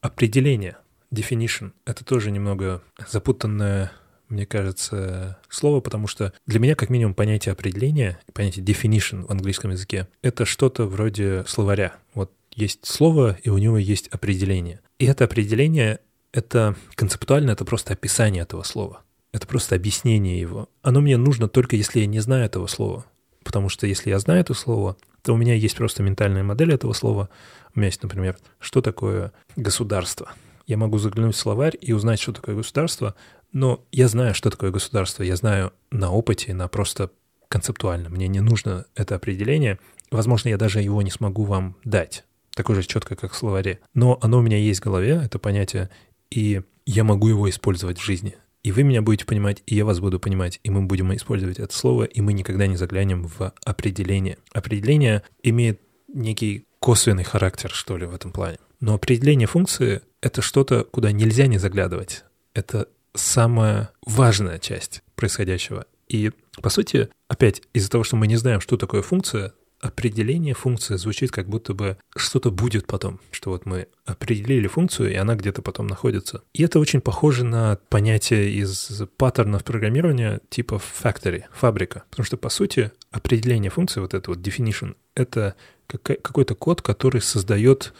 Определение, 0.00 0.76
definition, 1.12 1.72
это 1.84 2.04
тоже 2.04 2.30
немного 2.30 2.82
запутанная 3.08 3.92
мне 4.28 4.46
кажется, 4.46 5.38
слово, 5.48 5.80
потому 5.80 6.06
что 6.06 6.32
для 6.46 6.60
меня, 6.60 6.74
как 6.74 6.90
минимум, 6.90 7.14
понятие 7.14 7.52
определения, 7.52 8.20
понятие 8.32 8.64
definition 8.64 9.26
в 9.26 9.30
английском 9.30 9.70
языке, 9.70 10.08
это 10.22 10.44
что-то 10.44 10.84
вроде 10.84 11.44
словаря. 11.46 11.96
Вот 12.14 12.32
есть 12.54 12.86
слово, 12.86 13.38
и 13.42 13.48
у 13.50 13.58
него 13.58 13.78
есть 13.78 14.08
определение. 14.08 14.80
И 14.98 15.06
это 15.06 15.24
определение, 15.24 16.00
это 16.32 16.76
концептуально, 16.94 17.52
это 17.52 17.64
просто 17.64 17.92
описание 17.92 18.42
этого 18.42 18.62
слова. 18.62 19.02
Это 19.32 19.46
просто 19.46 19.74
объяснение 19.74 20.40
его. 20.40 20.68
Оно 20.82 21.00
мне 21.00 21.16
нужно 21.16 21.48
только, 21.48 21.76
если 21.76 22.00
я 22.00 22.06
не 22.06 22.20
знаю 22.20 22.44
этого 22.46 22.66
слова. 22.66 23.06
Потому 23.44 23.68
что 23.68 23.86
если 23.86 24.10
я 24.10 24.18
знаю 24.18 24.40
это 24.40 24.54
слово, 24.54 24.96
то 25.22 25.34
у 25.34 25.36
меня 25.36 25.54
есть 25.54 25.76
просто 25.76 26.02
ментальная 26.02 26.42
модель 26.42 26.72
этого 26.72 26.92
слова. 26.92 27.28
У 27.74 27.78
меня 27.78 27.86
есть, 27.86 28.02
например, 28.02 28.36
что 28.58 28.80
такое 28.80 29.32
государство. 29.56 30.32
Я 30.66 30.76
могу 30.76 30.98
заглянуть 30.98 31.34
в 31.34 31.38
словарь 31.38 31.76
и 31.80 31.92
узнать, 31.92 32.20
что 32.20 32.32
такое 32.32 32.54
государство, 32.56 33.14
но 33.52 33.84
я 33.92 34.08
знаю, 34.08 34.34
что 34.34 34.50
такое 34.50 34.70
государство, 34.70 35.22
я 35.22 35.36
знаю 35.36 35.72
на 35.90 36.10
опыте, 36.10 36.54
на 36.54 36.68
просто 36.68 37.10
концептуально. 37.48 38.10
Мне 38.10 38.28
не 38.28 38.40
нужно 38.40 38.84
это 38.94 39.14
определение, 39.14 39.78
Возможно, 40.10 40.48
я 40.48 40.56
даже 40.56 40.80
его 40.80 41.02
не 41.02 41.10
смогу 41.10 41.44
вам 41.44 41.76
дать, 41.84 42.24
такое 42.54 42.76
же 42.76 42.82
четко, 42.82 43.14
как 43.14 43.32
в 43.32 43.36
словаре. 43.36 43.80
Но 43.94 44.18
оно 44.22 44.38
у 44.38 44.42
меня 44.42 44.56
есть 44.56 44.80
в 44.80 44.84
голове, 44.84 45.20
это 45.24 45.38
понятие, 45.38 45.90
и 46.30 46.62
я 46.86 47.04
могу 47.04 47.28
его 47.28 47.48
использовать 47.48 47.98
в 47.98 48.04
жизни. 48.04 48.36
И 48.62 48.72
вы 48.72 48.82
меня 48.82 49.02
будете 49.02 49.24
понимать, 49.24 49.62
и 49.66 49.76
я 49.76 49.84
вас 49.84 50.00
буду 50.00 50.18
понимать, 50.18 50.60
и 50.64 50.70
мы 50.70 50.82
будем 50.82 51.14
использовать 51.14 51.58
это 51.58 51.74
слово, 51.74 52.04
и 52.04 52.20
мы 52.20 52.32
никогда 52.32 52.66
не 52.66 52.76
заглянем 52.76 53.24
в 53.26 53.52
определение. 53.64 54.38
Определение 54.52 55.22
имеет 55.42 55.80
некий 56.12 56.66
косвенный 56.80 57.24
характер, 57.24 57.70
что 57.70 57.96
ли, 57.96 58.06
в 58.06 58.14
этом 58.14 58.32
плане. 58.32 58.58
Но 58.80 58.94
определение 58.94 59.46
функции— 59.46 60.00
это 60.20 60.42
что-то, 60.42 60.84
куда 60.84 61.12
нельзя 61.12 61.46
не 61.46 61.58
заглядывать. 61.58 62.24
Это 62.54 62.88
самая 63.18 63.90
важная 64.04 64.58
часть 64.58 65.02
происходящего. 65.14 65.86
И, 66.08 66.32
по 66.62 66.70
сути, 66.70 67.08
опять 67.28 67.62
из-за 67.74 67.90
того, 67.90 68.04
что 68.04 68.16
мы 68.16 68.26
не 68.26 68.36
знаем, 68.36 68.60
что 68.60 68.76
такое 68.76 69.02
функция, 69.02 69.52
определение 69.80 70.54
функции 70.54 70.96
звучит 70.96 71.30
как 71.30 71.48
будто 71.48 71.72
бы 71.72 71.98
что-то 72.16 72.50
будет 72.50 72.86
потом, 72.86 73.20
что 73.30 73.50
вот 73.50 73.64
мы 73.66 73.86
определили 74.04 74.66
функцию, 74.66 75.12
и 75.12 75.14
она 75.14 75.36
где-то 75.36 75.62
потом 75.62 75.86
находится. 75.86 76.42
И 76.52 76.62
это 76.62 76.80
очень 76.80 77.00
похоже 77.00 77.44
на 77.44 77.78
понятие 77.88 78.50
из 78.50 79.02
паттернов 79.16 79.64
программирования 79.64 80.40
типа 80.48 80.80
factory, 81.02 81.44
фабрика. 81.52 82.04
Потому 82.10 82.26
что, 82.26 82.36
по 82.36 82.48
сути, 82.48 82.90
определение 83.10 83.70
функции, 83.70 84.00
вот 84.00 84.14
это 84.14 84.30
вот 84.30 84.40
definition, 84.40 84.96
это 85.14 85.54
какой-то 85.86 86.54
код, 86.54 86.82
который 86.82 87.20
создает 87.20 87.94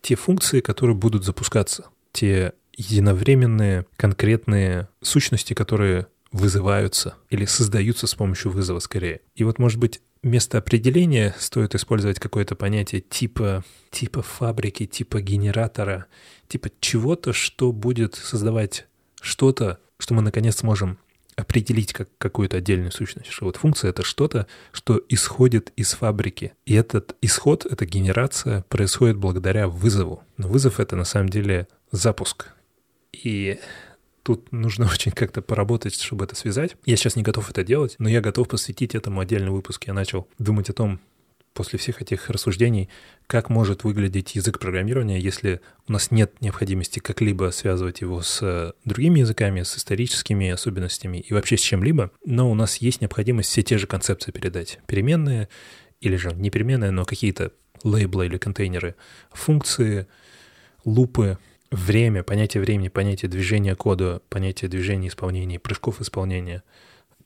те 0.00 0.14
функции, 0.14 0.60
которые 0.60 0.96
будут 0.96 1.24
запускаться, 1.24 1.86
те 2.12 2.52
единовременные 2.76 3.86
конкретные 3.96 4.88
сущности, 5.02 5.54
которые 5.54 6.06
вызываются 6.32 7.14
или 7.30 7.44
создаются 7.44 8.06
с 8.06 8.14
помощью 8.14 8.50
вызова 8.50 8.78
скорее. 8.78 9.20
И 9.34 9.44
вот, 9.44 9.58
может 9.58 9.78
быть, 9.78 10.00
вместо 10.22 10.58
определения 10.58 11.34
стоит 11.38 11.74
использовать 11.74 12.18
какое-то 12.18 12.54
понятие 12.56 13.00
типа, 13.00 13.64
типа 13.90 14.22
фабрики, 14.22 14.86
типа 14.86 15.20
генератора, 15.20 16.06
типа 16.48 16.70
чего-то, 16.80 17.32
что 17.32 17.72
будет 17.72 18.14
создавать 18.14 18.86
что-то, 19.20 19.78
что 19.98 20.14
мы 20.14 20.22
наконец 20.22 20.56
сможем 20.56 20.98
определить 21.36 21.92
как 21.92 22.08
какую-то 22.18 22.56
отдельную 22.56 22.90
сущность, 22.92 23.30
что 23.30 23.44
вот 23.44 23.56
функция— 23.56 23.90
это 23.90 24.02
что-то, 24.02 24.46
что 24.72 25.00
исходит 25.08 25.70
из 25.76 25.92
фабрики. 25.92 26.54
И 26.64 26.74
этот 26.74 27.14
исход, 27.20 27.66
эта 27.66 27.84
генерация 27.84 28.62
происходит 28.68 29.18
благодаря 29.18 29.68
вызову. 29.68 30.22
Но 30.38 30.48
вызов— 30.48 30.80
это 30.80 30.96
на 30.96 31.04
самом 31.04 31.28
деле 31.28 31.68
запуск. 31.92 32.48
И 33.22 33.58
тут 34.22 34.50
нужно 34.52 34.86
очень 34.92 35.12
как-то 35.12 35.42
поработать, 35.42 36.00
чтобы 36.00 36.24
это 36.24 36.34
связать. 36.34 36.76
Я 36.84 36.96
сейчас 36.96 37.16
не 37.16 37.22
готов 37.22 37.50
это 37.50 37.64
делать, 37.64 37.96
но 37.98 38.08
я 38.08 38.20
готов 38.20 38.48
посвятить 38.48 38.94
этому 38.94 39.20
отдельный 39.20 39.50
выпуск. 39.50 39.84
Я 39.86 39.94
начал 39.94 40.28
думать 40.38 40.70
о 40.70 40.72
том, 40.72 41.00
после 41.56 41.78
всех 41.78 42.02
этих 42.02 42.28
рассуждений, 42.28 42.88
как 43.26 43.48
может 43.48 43.82
выглядеть 43.82 44.34
язык 44.36 44.58
программирования, 44.58 45.18
если 45.18 45.62
у 45.88 45.92
нас 45.92 46.10
нет 46.10 46.34
необходимости 46.40 47.00
как-либо 47.00 47.50
связывать 47.50 48.02
его 48.02 48.20
с 48.20 48.74
другими 48.84 49.20
языками, 49.20 49.62
с 49.62 49.76
историческими 49.76 50.50
особенностями 50.50 51.18
и 51.18 51.32
вообще 51.32 51.56
с 51.56 51.62
чем-либо, 51.62 52.12
но 52.24 52.50
у 52.50 52.54
нас 52.54 52.76
есть 52.76 53.00
необходимость 53.00 53.50
все 53.50 53.62
те 53.62 53.78
же 53.78 53.86
концепции 53.86 54.30
передать. 54.30 54.78
Переменные 54.86 55.48
или 56.00 56.16
же 56.16 56.32
не 56.34 56.50
переменные, 56.50 56.90
но 56.90 57.04
какие-то 57.04 57.52
лейблы 57.82 58.26
или 58.26 58.36
контейнеры, 58.36 58.94
функции, 59.32 60.06
лупы, 60.84 61.38
время, 61.70 62.22
понятие 62.22 62.62
времени, 62.62 62.88
понятие 62.88 63.28
движения 63.28 63.74
кода, 63.74 64.22
понятие 64.28 64.68
движения 64.68 65.08
исполнения, 65.08 65.58
прыжков 65.58 66.00
исполнения, 66.00 66.62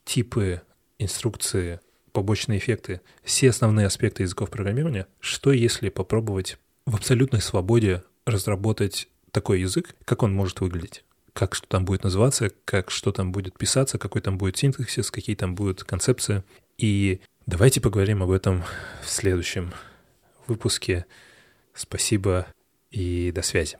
типы, 0.03 0.61
инструкции, 0.99 1.79
побочные 2.11 2.59
эффекты, 2.59 3.01
все 3.23 3.49
основные 3.49 3.87
аспекты 3.87 4.23
языков 4.23 4.49
программирования, 4.49 5.07
что 5.19 5.51
если 5.51 5.89
попробовать 5.89 6.57
в 6.85 6.95
абсолютной 6.95 7.41
свободе 7.41 8.03
разработать 8.25 9.07
такой 9.31 9.61
язык, 9.61 9.95
как 10.05 10.23
он 10.23 10.33
может 10.33 10.61
выглядеть? 10.61 11.03
Как 11.33 11.55
что 11.55 11.65
там 11.67 11.85
будет 11.85 12.03
называться, 12.03 12.51
как 12.65 12.91
что 12.91 13.11
там 13.11 13.31
будет 13.31 13.57
писаться, 13.57 13.97
какой 13.97 14.21
там 14.21 14.37
будет 14.37 14.57
синтаксис, 14.57 15.09
какие 15.11 15.35
там 15.35 15.55
будут 15.55 15.83
концепции. 15.83 16.43
И 16.77 17.21
давайте 17.45 17.79
поговорим 17.79 18.21
об 18.21 18.31
этом 18.31 18.63
в 19.01 19.09
следующем 19.09 19.71
выпуске. 20.47 21.05
Спасибо 21.73 22.47
и 22.89 23.31
до 23.33 23.41
связи. 23.43 23.77